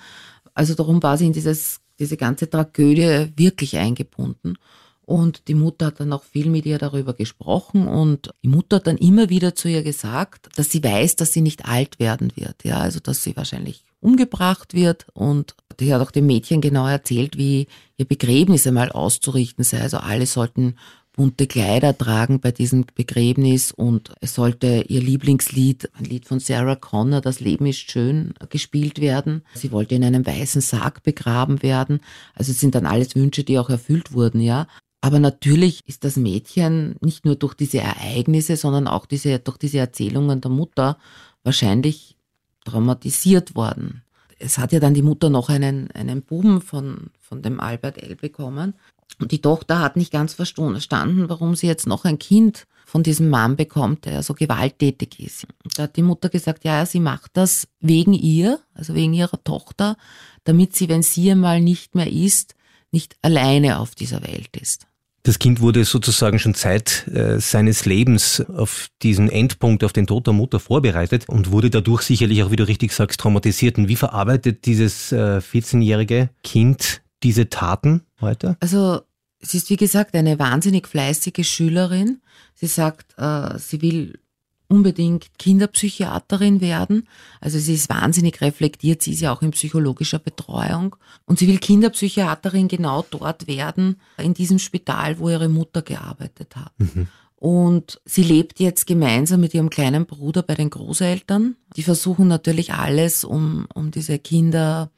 Also 0.53 0.74
darum 0.74 1.01
war 1.03 1.17
sie 1.17 1.27
in 1.27 1.33
dieses, 1.33 1.81
diese 2.00 2.17
ganze 2.17 2.50
Tragödie 2.50 3.31
wirklich 3.35 3.77
eingebunden. 3.77 4.57
Und 5.05 5.47
die 5.47 5.53
Mutter 5.53 5.88
hat 5.88 6.00
dann 6.00 6.13
auch 6.13 6.24
viel 6.24 6.50
mit 6.50 6.65
ihr 6.65 6.79
darüber 6.79 7.13
gesprochen 7.13 7.88
und 7.88 8.31
die 8.43 8.47
Mutter 8.47 8.77
hat 8.77 8.88
dann 8.88 8.97
immer 8.97 9.29
wieder 9.29 9.53
zu 9.53 9.67
ihr 9.67 9.83
gesagt, 9.83 10.50
dass 10.55 10.71
sie 10.71 10.83
weiß, 10.83 11.15
dass 11.15 11.31
sie 11.31 11.41
nicht 11.41 11.65
alt 11.65 12.00
werden 12.00 12.31
wird, 12.35 12.63
ja, 12.63 12.79
also 12.79 13.00
dass 13.00 13.21
sie 13.21 13.38
wahrscheinlich 13.38 13.85
umgebracht 14.00 14.74
wird 14.74 15.05
und 15.13 15.55
die 15.79 15.93
hat 15.93 16.01
auch 16.01 16.09
dem 16.09 16.25
Mädchen 16.25 16.59
genau 16.59 16.88
erzählt, 16.88 17.38
wie 17.38 17.67
ihr 17.97 18.05
Begräbnis 18.05 18.65
einmal 18.65 18.91
auszurichten 18.91 19.63
sei. 19.63 19.81
Also 19.81 19.97
alle 19.97 20.25
sollten 20.25 20.75
bunte 21.15 21.48
Kleider 21.48 21.98
tragen 21.98 22.41
bei 22.41 22.51
diesem 22.51 22.86
Begräbnis 22.93 23.72
und 23.72 24.13
es 24.19 24.36
sollte 24.36 24.84
ihr 24.88 25.01
Lieblingslied, 25.01 25.89
ein 25.93 26.05
Lied 26.05 26.25
von 26.27 26.39
Sarah 26.39 26.75
Connor, 26.75 27.22
Das 27.22 27.39
Leben 27.39 27.65
ist 27.65 27.89
schön, 27.89 28.34
gespielt 28.50 29.00
werden. 29.00 29.43
Sie 29.53 29.72
wollte 29.72 29.95
in 29.95 30.03
einem 30.03 30.25
weißen 30.25 30.62
Sarg 30.62 31.03
begraben 31.03 31.63
werden. 31.63 32.01
Also 32.34 32.51
es 32.51 32.60
sind 32.60 32.75
dann 32.75 32.86
alles 32.86 33.15
Wünsche, 33.15 33.43
die 33.43 33.57
auch 33.57 33.69
erfüllt 33.69 34.13
wurden, 34.13 34.41
ja. 34.41 34.67
Aber 35.01 35.19
natürlich 35.19 35.81
ist 35.86 36.03
das 36.03 36.17
Mädchen 36.17 36.95
nicht 37.00 37.25
nur 37.25 37.36
durch 37.36 37.53
diese 37.53 37.79
Ereignisse, 37.79 38.57
sondern 38.57 38.88
auch 38.88 39.05
diese, 39.05 39.39
durch 39.39 39.57
diese 39.57 39.77
Erzählungen 39.77 40.41
der 40.41 40.51
Mutter 40.51 40.98
wahrscheinlich 41.43 42.17
traumatisiert 42.65 43.55
worden. 43.55 44.01
Es 44.38 44.57
hat 44.57 44.74
ja 44.74 44.79
dann 44.79 44.93
die 44.93 45.01
Mutter 45.01 45.29
noch 45.29 45.50
einen, 45.50 45.91
einen 45.91 46.22
Buben 46.24 46.60
von, 46.60 47.12
von 47.22 47.41
dem 47.41 47.60
Albert 47.60 48.01
L. 48.01 48.15
bekommen. 48.15 48.74
Und 49.19 49.31
die 49.31 49.41
Tochter 49.41 49.79
hat 49.79 49.95
nicht 49.95 50.12
ganz 50.12 50.33
verstanden, 50.33 51.29
warum 51.29 51.55
sie 51.55 51.67
jetzt 51.67 51.88
noch 51.88 52.05
ein 52.05 52.19
Kind 52.19 52.65
von 52.85 53.01
diesem 53.01 53.29
Mann 53.29 53.55
bekommt, 53.55 54.05
der 54.05 54.24
so 54.24 54.33
gewalttätig 54.33 55.19
ist. 55.19 55.47
Da 55.75 55.83
hat 55.83 55.95
die 55.95 56.01
Mutter 56.01 56.29
gesagt, 56.29 56.63
ja, 56.65 56.85
sie 56.85 57.00
macht 57.00 57.31
das 57.33 57.67
wegen 57.79 58.13
ihr, 58.13 58.59
also 58.74 58.93
wegen 58.93 59.13
ihrer 59.13 59.43
Tochter, 59.43 59.97
damit 60.43 60.75
sie, 60.75 60.89
wenn 60.89 61.01
sie 61.01 61.31
einmal 61.31 61.62
nicht 61.62 61.95
mehr 61.95 62.12
ist, 62.12 62.55
nicht 62.91 63.15
alleine 63.21 63.79
auf 63.79 63.95
dieser 63.95 64.21
Welt 64.21 64.55
ist. 64.57 64.88
Das 65.24 65.39
Kind 65.39 65.59
wurde 65.59 65.83
sozusagen 65.85 66.38
schon 66.38 66.53
Zeit 66.53 67.07
äh, 67.07 67.39
seines 67.39 67.85
Lebens 67.85 68.41
auf 68.41 68.89
diesen 69.01 69.27
Endpunkt, 69.27 69.83
auf 69.83 69.91
den 69.91 70.05
Tod 70.05 70.27
der 70.27 70.33
Mutter 70.33 70.59
vorbereitet 70.59 71.27
und 71.27 71.50
wurde 71.50 71.71
dadurch 71.71 72.03
sicherlich 72.03 72.43
auch, 72.43 72.51
wie 72.51 72.57
du 72.57 72.67
richtig 72.67 72.93
sagst, 72.93 73.19
traumatisiert. 73.19 73.79
Und 73.79 73.88
wie 73.88 73.95
verarbeitet 73.95 74.67
dieses 74.67 75.12
äh, 75.12 75.39
14-jährige 75.39 76.29
Kind 76.43 77.01
diese 77.24 77.50
Taten 77.50 78.04
heute? 78.22 78.57
Also 78.60 79.01
sie 79.39 79.57
ist 79.57 79.69
wie 79.69 79.77
gesagt 79.77 80.15
eine 80.15 80.39
wahnsinnig 80.39 80.88
fleißige 80.88 81.48
Schülerin. 81.48 82.22
Sie 82.53 82.67
sagt, 82.67 83.17
äh, 83.17 83.57
sie 83.60 83.81
will 83.81 84.19
unbedingt 84.67 85.38
Kinderpsychiaterin 85.38 86.60
werden. 86.62 87.07
Also 87.39 87.60
sie 87.60 87.75
ist 87.75 87.89
wahnsinnig 87.89 88.41
reflektiert, 88.41 89.03
sie 89.03 89.13
ist 89.13 89.22
ja 89.22 89.31
auch 89.31 89.41
in 89.41 89.51
psychologischer 89.51 90.19
Betreuung. 90.19 90.95
Und 91.25 91.39
sie 91.39 91.48
will 91.48 91.60
Kinderpsychiaterin 91.60 92.67
genau 92.67 93.05
dort 93.10 93.48
werden, 93.48 94.01
in 94.17 94.34
diesem 94.34 94.60
Spital, 94.60 95.19
wo 95.19 95.29
ihre 95.29 95.50
Mutter 95.50 95.81
gearbeitet 95.81 96.55
hat. 96.55 96.74
Mhm. 96.77 97.07
Und 97.36 98.01
sie 98.05 98.24
lebt 98.24 98.60
jetzt 98.60 98.88
gemeinsam 98.88 99.41
mit 99.41 99.53
ihrem 99.53 99.69
kleinen 99.69 100.05
Bruder 100.05 100.41
bei 100.41 100.55
den 100.55 100.69
Großeltern. 100.69 101.55
Die 101.75 101.84
versuchen 101.84 102.27
natürlich 102.27 102.74
alles, 102.74 103.24
um, 103.24 103.67
um 103.74 103.91
diese 103.91 104.17
Kinder 104.17 104.89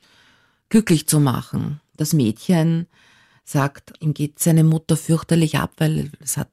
glücklich 0.69 1.07
zu 1.07 1.19
machen. 1.19 1.81
Das 1.97 2.13
Mädchen 2.13 2.88
sagt, 3.50 3.94
ihm 4.00 4.14
geht 4.14 4.40
seine 4.40 4.64
Mutter 4.64 4.98
fürchterlich 4.98 5.57
ab, 5.57 5.74
weil 5.77 6.12
es 6.20 6.38
hat 6.38 6.50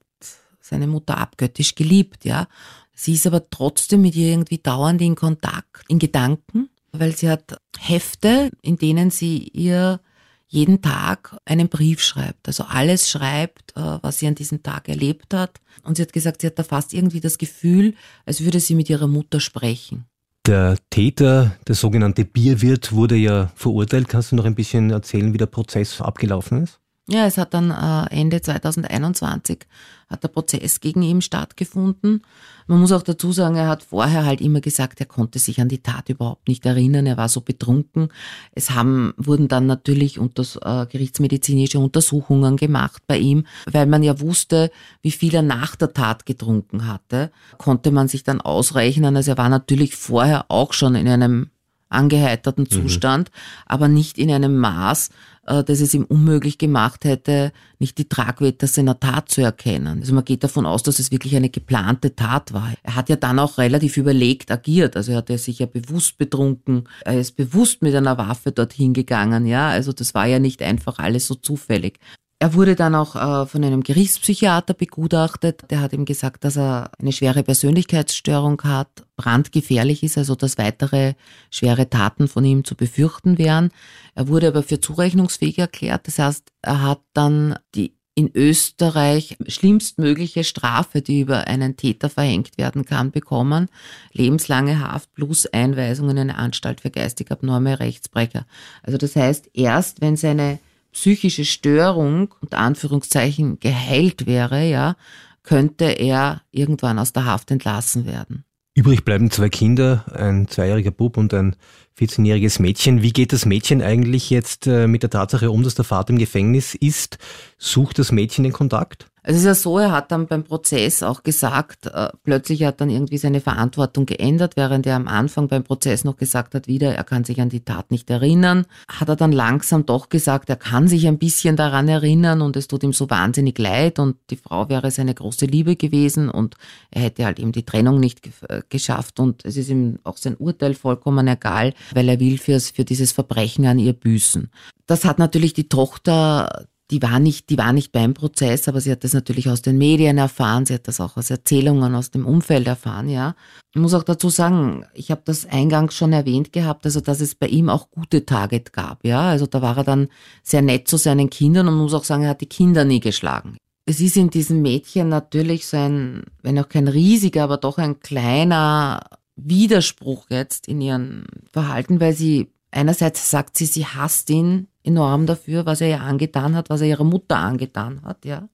seine 0.61 0.87
Mutter 0.87 1.19
abgöttisch 1.19 1.75
geliebt, 1.75 2.25
ja. 2.25 2.49
Sie 2.95 3.15
ist 3.15 3.27
aber 3.27 3.51
trotzdem 3.51 4.03
mit 4.03 4.15
ihr 4.15 4.31
irgendwie 4.31 4.59
dauernd 4.59 5.03
in 5.03 5.17
Kontakt, 5.17 5.85
in 5.89 5.99
Gedanken, 5.99 6.71
weil 6.93 7.15
sie 7.15 7.29
hat 7.29 7.59
Hefte, 7.79 8.51
in 8.63 8.77
denen 8.77 9.11
sie 9.11 9.49
ihr 9.49 10.01
jeden 10.47 10.81
Tag 10.81 11.37
einen 11.45 11.69
Brief 11.69 12.01
schreibt. 12.01 12.47
Also 12.47 12.65
alles 12.65 13.11
schreibt, 13.11 13.77
äh, 13.77 13.99
was 14.03 14.21
sie 14.21 14.29
an 14.29 14.37
diesem 14.37 14.63
Tag 14.63 14.89
erlebt 14.89 15.35
hat. 15.35 15.61
Und 15.83 15.97
sie 15.97 16.03
hat 16.03 16.13
gesagt, 16.13 16.43
sie 16.43 16.47
hat 16.47 16.59
da 16.59 16.63
fast 16.63 16.95
irgendwie 16.95 17.21
das 17.21 17.39
Gefühl, 17.39 17.95
als 18.25 18.43
würde 18.43 18.61
sie 18.61 18.77
mit 18.77 18.89
ihrer 18.89 19.09
Mutter 19.09 19.41
sprechen. 19.41 20.05
Der 20.47 20.77
Täter, 20.91 21.57
der 21.67 21.75
sogenannte 21.75 22.25
Bierwirt, 22.25 22.93
wurde 22.93 23.17
ja 23.17 23.51
verurteilt. 23.57 24.09
Kannst 24.09 24.31
du 24.31 24.37
noch 24.37 24.45
ein 24.45 24.55
bisschen 24.55 24.91
erzählen, 24.91 25.33
wie 25.33 25.39
der 25.39 25.47
Prozess 25.47 26.01
abgelaufen 26.01 26.63
ist? 26.63 26.81
Ja, 27.07 27.27
es 27.27 27.37
hat 27.37 27.53
dann 27.53 27.71
äh, 27.71 28.19
Ende 28.19 28.41
2021 28.41 29.67
hat 30.09 30.23
der 30.23 30.29
Prozess 30.29 30.81
gegen 30.81 31.03
ihn 31.03 31.21
stattgefunden. 31.21 32.23
Man 32.67 32.81
muss 32.81 32.93
auch 32.93 33.03
dazu 33.03 33.33
sagen, 33.33 33.57
er 33.57 33.69
hat 33.69 33.83
vorher 33.83 34.25
halt 34.25 34.41
immer 34.41 34.61
gesagt, 34.61 35.01
er 35.01 35.07
konnte 35.07 35.39
sich 35.39 35.61
an 35.61 35.69
die 35.69 35.83
Tat 35.83 36.09
überhaupt 36.09 36.49
nicht 36.49 36.65
erinnern, 36.65 37.07
er 37.07 37.17
war 37.17 37.29
so 37.29 37.41
betrunken. 37.43 38.09
Es 38.53 38.71
haben, 38.71 39.13
wurden 39.17 39.49
dann 39.49 39.67
natürlich 39.67 40.19
unter, 40.19 40.45
äh, 40.63 40.87
gerichtsmedizinische 40.87 41.79
Untersuchungen 41.79 42.57
gemacht 42.57 43.03
bei 43.07 43.19
ihm, 43.19 43.47
weil 43.71 43.87
man 43.87 44.03
ja 44.03 44.21
wusste, 44.21 44.71
wie 45.03 45.11
viel 45.11 45.35
er 45.35 45.43
nach 45.43 45.77
der 45.77 45.93
Tat 45.93 46.25
getrunken 46.25 46.87
hatte, 46.87 47.31
konnte 47.59 47.91
man 47.91 48.09
sich 48.09 48.23
dann 48.23 48.41
ausrechnen. 48.41 49.17
Also 49.17 49.33
er 49.33 49.39
war 49.39 49.49
natürlich 49.49 49.95
vorher 49.95 50.47
auch 50.49 50.73
schon 50.73 50.95
in 50.95 51.09
einem 51.09 51.51
angeheiterten 51.95 52.65
mhm. 52.65 52.71
Zustand, 52.71 53.31
mhm. 53.31 53.63
aber 53.67 53.89
nicht 53.89 54.19
in 54.19 54.31
einem 54.31 54.59
Maß, 54.59 55.11
äh, 55.47 55.63
dass 55.63 55.81
es 55.81 55.95
ihm 55.95 56.05
unmöglich 56.05 56.59
gemacht 56.59 57.05
hätte, 57.05 57.53
nicht 57.79 57.99
die 57.99 58.09
Tragweite 58.09 58.67
seiner 58.67 58.99
Tat 58.99 59.29
zu 59.29 59.43
erkennen. 59.43 60.01
Also 60.01 60.15
man 60.15 60.25
geht 60.25 60.45
davon 60.45 60.67
aus, 60.67 60.83
dass 60.83 60.99
es 60.99 61.11
wirklich 61.11 61.37
eine 61.37 61.51
geplante 61.51 62.15
Tat 62.17 62.53
war. 62.53 62.73
Er 62.83 62.97
hat 62.97 63.09
ja 63.09 63.17
dann 63.17 63.39
auch 63.39 63.59
relativ 63.59 63.97
überlegt 63.97 64.51
agiert. 64.51 64.97
Also 64.97 65.13
er 65.13 65.19
hat 65.19 65.31
ja 65.31 65.39
sich 65.39 65.59
ja 65.59 65.67
bewusst 65.67 66.19
betrunken. 66.19 66.89
Er 67.05 67.19
ist 67.19 67.37
bewusst 67.37 67.83
mit 67.83 67.95
einer 67.95 68.17
Waffe 68.19 68.53
dorthin 68.53 68.95
gegangen. 68.95 69.47
Ja, 69.47 69.69
also 69.69 69.93
das 69.93 70.15
war 70.15 70.27
ja 70.27 70.39
nicht 70.39 70.63
einfach 70.63 70.99
alles 70.99 71.27
so 71.27 71.35
zufällig. 71.35 71.99
Er 72.45 72.53
wurde 72.53 72.75
dann 72.75 72.95
auch 72.95 73.17
äh, 73.17 73.47
von 73.47 73.65
einem 73.65 73.83
Gerichtspsychiater 73.83 74.75
begutachtet. 74.75 75.63
Der 75.71 75.81
hat 75.81 75.95
ihm 75.95 76.05
gesagt, 76.05 76.45
dass 76.45 76.59
er 76.59 76.91
eine 76.99 77.11
schwere 77.11 77.43
Persönlichkeitsstörung 77.43 78.61
hat, 78.65 79.07
brandgefährlich 79.17 80.03
ist, 80.03 80.19
also 80.19 80.35
dass 80.35 80.59
weitere 80.59 81.15
schwere 81.51 81.89
Taten 81.89 82.29
von 82.29 82.45
ihm 82.45 82.63
zu 82.63 82.75
befürchten 82.75 83.39
wären. 83.39 83.71
Er 84.15 84.29
wurde 84.29 84.49
aber 84.49 84.63
für 84.63 84.79
zurechnungsfähig 84.79 85.59
erklärt. 85.59 86.07
Das 86.07 86.19
heißt, 86.19 86.53
er 86.61 86.83
hat 86.83 87.01
dann 87.15 87.59
die 87.75 87.97
in 88.15 88.31
Österreich 88.35 89.39
schlimmstmögliche 89.47 90.45
Strafe, 90.45 91.01
die 91.01 91.21
über 91.21 91.47
einen 91.47 91.79
Täter 91.79 92.11
verhängt 92.11 92.59
werden 92.59 92.85
kann, 92.85 93.11
bekommen. 93.11 93.71
Lebenslange 94.13 94.81
Haft 94.81 95.15
plus 95.15 95.47
Einweisung 95.47 96.11
in 96.11 96.19
eine 96.19 96.37
Anstalt 96.37 96.83
für 96.83 96.91
geistig 96.91 97.31
abnorme 97.31 97.81
Rechtsbrecher. 97.81 98.45
Also 98.83 98.99
das 98.99 99.17
heißt, 99.17 99.49
erst 99.55 100.03
wenn 100.03 100.17
seine 100.19 100.59
psychische 100.95 101.45
Störung, 101.45 102.35
unter 102.41 102.59
Anführungszeichen, 102.59 103.61
geheilt 103.61 104.27
wäre, 104.27 104.65
ja, 104.67 104.97
könnte 105.43 105.85
er 105.85 106.41
irgendwann 106.51 106.99
aus 106.99 107.13
der 107.13 107.27
Haft 107.27 107.51
entlassen 107.51 108.07
werden. 108.07 108.45
Übrig 108.77 109.05
bleiben 109.05 109.31
zwei 109.31 109.51
Kinder, 109.51 110.05
ein 110.13 110.49
zweijähriger 110.49 110.91
Bub 110.91 111.17
und 111.17 111.33
ein 111.33 111.55
14-jähriges 111.97 112.61
Mädchen. 112.61 113.03
Wie 113.03 113.13
geht 113.13 113.33
das 113.33 113.47
Mädchen 113.47 113.83
eigentlich 113.83 114.31
jetzt 114.31 114.67
äh, 114.67 114.89
mit 114.89 115.05
der 115.05 115.11
Tatsache 115.11 115.53
um, 115.53 115.63
dass 115.63 115.77
der 115.77 115.85
Vater 115.85 116.11
im 116.11 116.19
Gefängnis 116.19 116.75
ist? 116.75 117.19
Sucht 117.65 117.99
das 117.99 118.13
Mädchen 118.13 118.45
den 118.45 118.53
Kontakt? 118.53 119.07
Es 119.27 119.37
ist 119.37 119.47
ja 119.47 119.55
so, 119.55 119.79
er 119.79 119.91
hat 119.91 120.13
dann 120.13 120.27
beim 120.27 120.45
Prozess 120.45 121.03
auch 121.03 121.23
gesagt, 121.23 121.87
äh, 121.87 122.11
plötzlich 122.25 122.63
hat 122.65 122.83
dann 122.83 122.91
irgendwie 122.91 123.17
seine 123.17 123.41
Verantwortung 123.41 124.05
geändert, 124.05 124.55
während 124.57 124.87
er 124.87 124.97
am 124.97 125.09
Anfang 125.09 125.49
beim 125.49 125.65
Prozess 125.65 126.05
noch 126.05 126.19
gesagt 126.19 126.55
hat, 126.55 126.67
wieder, 126.67 126.95
er 126.95 127.05
kann 127.05 127.25
sich 127.25 127.41
an 127.41 127.49
die 127.49 127.65
Tat 127.65 127.91
nicht 127.91 128.11
erinnern, 128.11 128.67
hat 128.87 129.09
er 129.09 129.17
dann 129.17 129.33
langsam 129.33 129.87
doch 129.87 130.11
gesagt, 130.11 130.51
er 130.51 130.57
kann 130.57 130.89
sich 130.89 131.09
ein 131.09 131.17
bisschen 131.17 131.57
daran 131.57 131.89
erinnern 131.89 132.43
und 132.43 132.55
es 132.55 132.69
tut 132.69 132.83
ihm 132.83 132.93
so 132.93 133.09
wahnsinnig 133.09 133.59
leid 133.59 133.99
und 133.99 134.17
die 134.29 134.37
Frau 134.37 134.69
wäre 134.69 134.91
seine 134.91 135.15
große 135.15 135.47
Liebe 135.47 135.77
gewesen 135.77 136.29
und 136.29 136.57
er 136.91 137.01
hätte 137.01 137.25
halt 137.25 137.39
eben 137.39 137.53
die 137.53 137.65
Trennung 137.65 137.99
nicht 137.99 138.29
äh, 138.51 138.61
geschafft 138.69 139.21
und 139.21 139.43
es 139.47 139.57
ist 139.57 139.71
ihm 139.71 140.01
auch 140.05 140.19
sein 140.19 140.37
Urteil 140.37 140.75
vollkommen 140.75 141.27
egal, 141.29 141.73
weil 141.95 142.11
er 142.11 142.21
will 142.21 142.37
fürs, 142.37 142.69
für 142.69 142.85
dieses 142.85 143.13
Verbrechen 143.13 143.65
an 143.65 143.79
ihr 143.79 143.95
büßen. 143.95 144.51
Das 144.85 145.07
hat 145.07 145.19
natürlich 145.19 145.55
die 145.55 145.71
Tochter 145.71 146.67
die 146.91 147.01
war 147.01 147.19
nicht, 147.19 147.49
die 147.49 147.57
war 147.57 147.73
nicht 147.73 147.93
beim 147.93 148.13
Prozess, 148.13 148.69
aber 148.69 148.81
sie 148.81 148.93
hat 148.93 149.05
das 149.05 149.15
natürlich 149.15 149.49
aus 149.49 149.63
den 149.63 149.79
Medien 149.79 150.19
erfahren, 150.19 150.67
sie 150.67 150.75
hat 150.75 150.87
das 150.87 151.01
auch 151.01 151.17
aus 151.17 151.31
Erzählungen 151.31 151.95
aus 151.95 152.11
dem 152.11 152.27
Umfeld 152.27 152.67
erfahren, 152.67 153.09
ja. 153.09 153.35
Ich 153.75 153.81
muss 153.81 153.95
auch 153.95 154.03
dazu 154.03 154.29
sagen, 154.29 154.85
ich 154.93 155.11
habe 155.11 155.23
das 155.25 155.47
eingangs 155.47 155.95
schon 155.95 156.13
erwähnt 156.13 156.53
gehabt, 156.53 156.85
also 156.85 157.01
dass 157.01 157.21
es 157.21 157.35
bei 157.35 157.49
ihm 157.49 157.71
auch 157.71 157.91
gute 157.91 158.27
Tage 158.27 158.61
gab, 158.61 159.05
ja. 159.05 159.23
Also 159.23 159.47
da 159.47 159.63
war 159.63 159.79
er 159.79 159.85
dann 159.85 160.09
sehr 160.43 160.63
nett 160.63 160.87
zu 160.87 160.99
seinen 160.99 161.31
Kindern 161.31 161.69
und 161.69 161.79
muss 161.79 161.95
auch 161.95 162.05
sagen, 162.05 162.25
er 162.25 162.31
hat 162.31 162.43
die 162.43 162.47
Kinder 162.47 162.85
nie 162.85 163.01
geschlagen. 163.01 163.57
Es 163.87 164.01
ist 164.01 164.17
in 164.17 164.31
diesem 164.31 164.63
Mädchen 164.63 165.09
natürlich 165.09 165.67
so 165.67 165.77
ein, 165.77 166.25
wenn 166.43 166.59
auch 166.59 166.69
kein 166.69 166.89
riesiger, 166.89 167.45
aber 167.45 167.57
doch 167.57 167.79
ein 167.79 168.01
kleiner 168.01 169.01
Widerspruch 169.37 170.27
jetzt 170.31 170.69
in 170.69 170.81
ihrem 170.81 171.25
Verhalten, 171.53 172.01
weil 172.01 172.15
sie 172.15 172.51
einerseits 172.71 173.31
sagt 173.31 173.57
sie, 173.57 173.67
sie 173.67 173.87
hasst 173.87 174.31
ihn 174.31 174.69
enorm 174.85 175.27
dafür, 175.27 175.67
was 175.67 175.81
er 175.81 175.89
ihr 175.89 176.01
angetan 176.03 176.55
hat, 176.55 176.71
was 176.71 176.81
er 176.81 176.89
ihrer 176.89 177.05
Mutter 177.05 177.39
angetan 177.39 178.03
hat, 178.05 178.25
ja. 178.25 178.49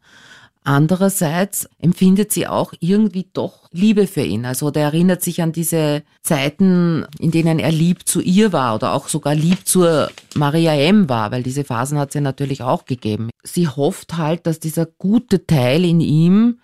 Andererseits 0.62 1.68
empfindet 1.78 2.32
sie 2.32 2.46
auch 2.46 2.74
irgendwie 2.80 3.26
doch 3.32 3.66
Liebe 3.72 4.06
für 4.06 4.22
ihn. 4.22 4.44
Also 4.44 4.70
der 4.70 4.84
erinnert 4.84 5.22
sich 5.22 5.40
an 5.40 5.52
diese 5.52 6.02
Zeiten, 6.22 7.06
in 7.18 7.30
denen 7.30 7.58
er 7.58 7.72
lieb 7.72 8.06
zu 8.06 8.20
ihr 8.20 8.52
war 8.52 8.74
oder 8.74 8.92
auch 8.92 9.08
sogar 9.08 9.34
lieb 9.34 9.66
zur 9.66 10.10
Maria 10.34 10.74
M 10.74 11.08
war, 11.08 11.30
weil 11.32 11.42
diese 11.42 11.64
Phasen 11.64 11.98
hat 11.98 12.12
sie 12.12 12.20
natürlich 12.20 12.62
auch 12.62 12.84
gegeben. 12.84 13.30
Sie 13.42 13.68
hofft 13.68 14.18
halt, 14.18 14.46
dass 14.46 14.60
dieser 14.60 14.84
gute 14.84 15.46
Teil 15.46 15.82
in 15.82 16.00
ihm, 16.00 16.60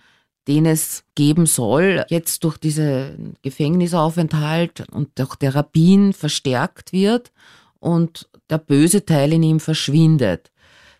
den 0.46 0.66
es 0.66 1.04
geben 1.14 1.46
soll, 1.46 2.04
jetzt 2.08 2.44
durch 2.44 2.58
diese 2.58 3.16
Gefängnisaufenthalt 3.40 4.84
und 4.92 5.18
durch 5.18 5.36
Therapien 5.36 6.12
verstärkt 6.12 6.92
wird 6.92 7.32
und 7.80 8.28
der 8.50 8.58
böse 8.58 9.04
Teil 9.04 9.32
in 9.32 9.42
ihm 9.42 9.60
verschwindet. 9.60 10.50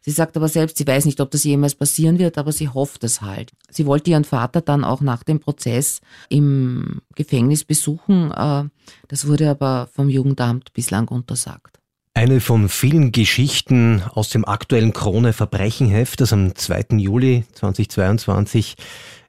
Sie 0.07 0.13
sagt 0.13 0.37
aber 0.37 0.47
selbst, 0.47 0.79
sie 0.79 0.87
weiß 0.87 1.05
nicht, 1.05 1.21
ob 1.21 1.33
das 1.33 1.43
jemals 1.43 1.75
passieren 1.75 2.21
wird, 2.21 2.39
aber 2.39 2.53
sie 2.53 2.69
hofft 2.69 3.03
es 3.03 3.23
halt. 3.23 3.51
Sie 3.71 3.87
wollte 3.87 4.11
ihren 4.11 4.23
Vater 4.23 4.61
dann 4.61 4.85
auch 4.85 5.01
nach 5.01 5.25
dem 5.25 5.41
Prozess 5.41 6.01
im 6.29 7.01
Gefängnis 7.17 7.65
besuchen. 7.65 8.31
Äh, 8.31 8.65
das 9.09 9.27
wurde 9.27 9.51
aber 9.51 9.89
vom 9.93 10.09
Jugendamt 10.09 10.73
bislang 10.75 11.09
untersagt. 11.09 11.81
Eine 12.15 12.41
von 12.41 12.69
vielen 12.69 13.11
Geschichten 13.11 14.01
aus 14.15 14.29
dem 14.29 14.45
aktuellen 14.45 14.93
Krone 14.93 15.33
Verbrechenheft, 15.33 16.21
das 16.21 16.33
am 16.33 16.55
2. 16.55 16.97
Juli 16.99 17.45
2022 17.55 18.77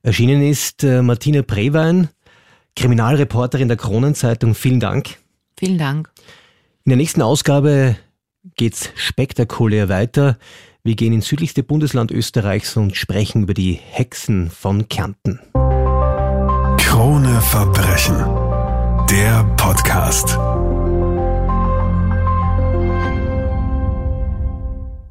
erschienen 0.04 0.44
ist. 0.44 0.84
Äh, 0.84 1.02
Martina 1.02 1.42
Prewein, 1.42 2.10
Kriminalreporterin 2.76 3.68
der 3.68 3.78
Kronenzeitung, 3.78 4.54
vielen 4.54 4.80
Dank. 4.80 5.18
Vielen 5.58 5.80
Dank. 5.80 6.12
In 6.86 6.92
der 6.92 6.98
nächsten 6.98 7.24
Ausgabe 7.24 7.98
geht's 8.56 8.90
spektakulär 8.96 9.90
weiter. 9.90 10.38
Wir 10.84 10.96
gehen 10.96 11.14
ins 11.14 11.28
südlichste 11.28 11.64
Bundesland 11.64 12.12
Österreichs 12.12 12.78
und 12.78 12.96
sprechen 12.96 13.44
über 13.44 13.54
die 13.54 13.74
Hexen 13.74 14.50
von 14.50 14.88
Kärnten. 14.88 15.40
Krone 16.78 17.42
Verbrechen. 17.42 18.16
Der 19.10 19.44
Podcast. 19.58 20.38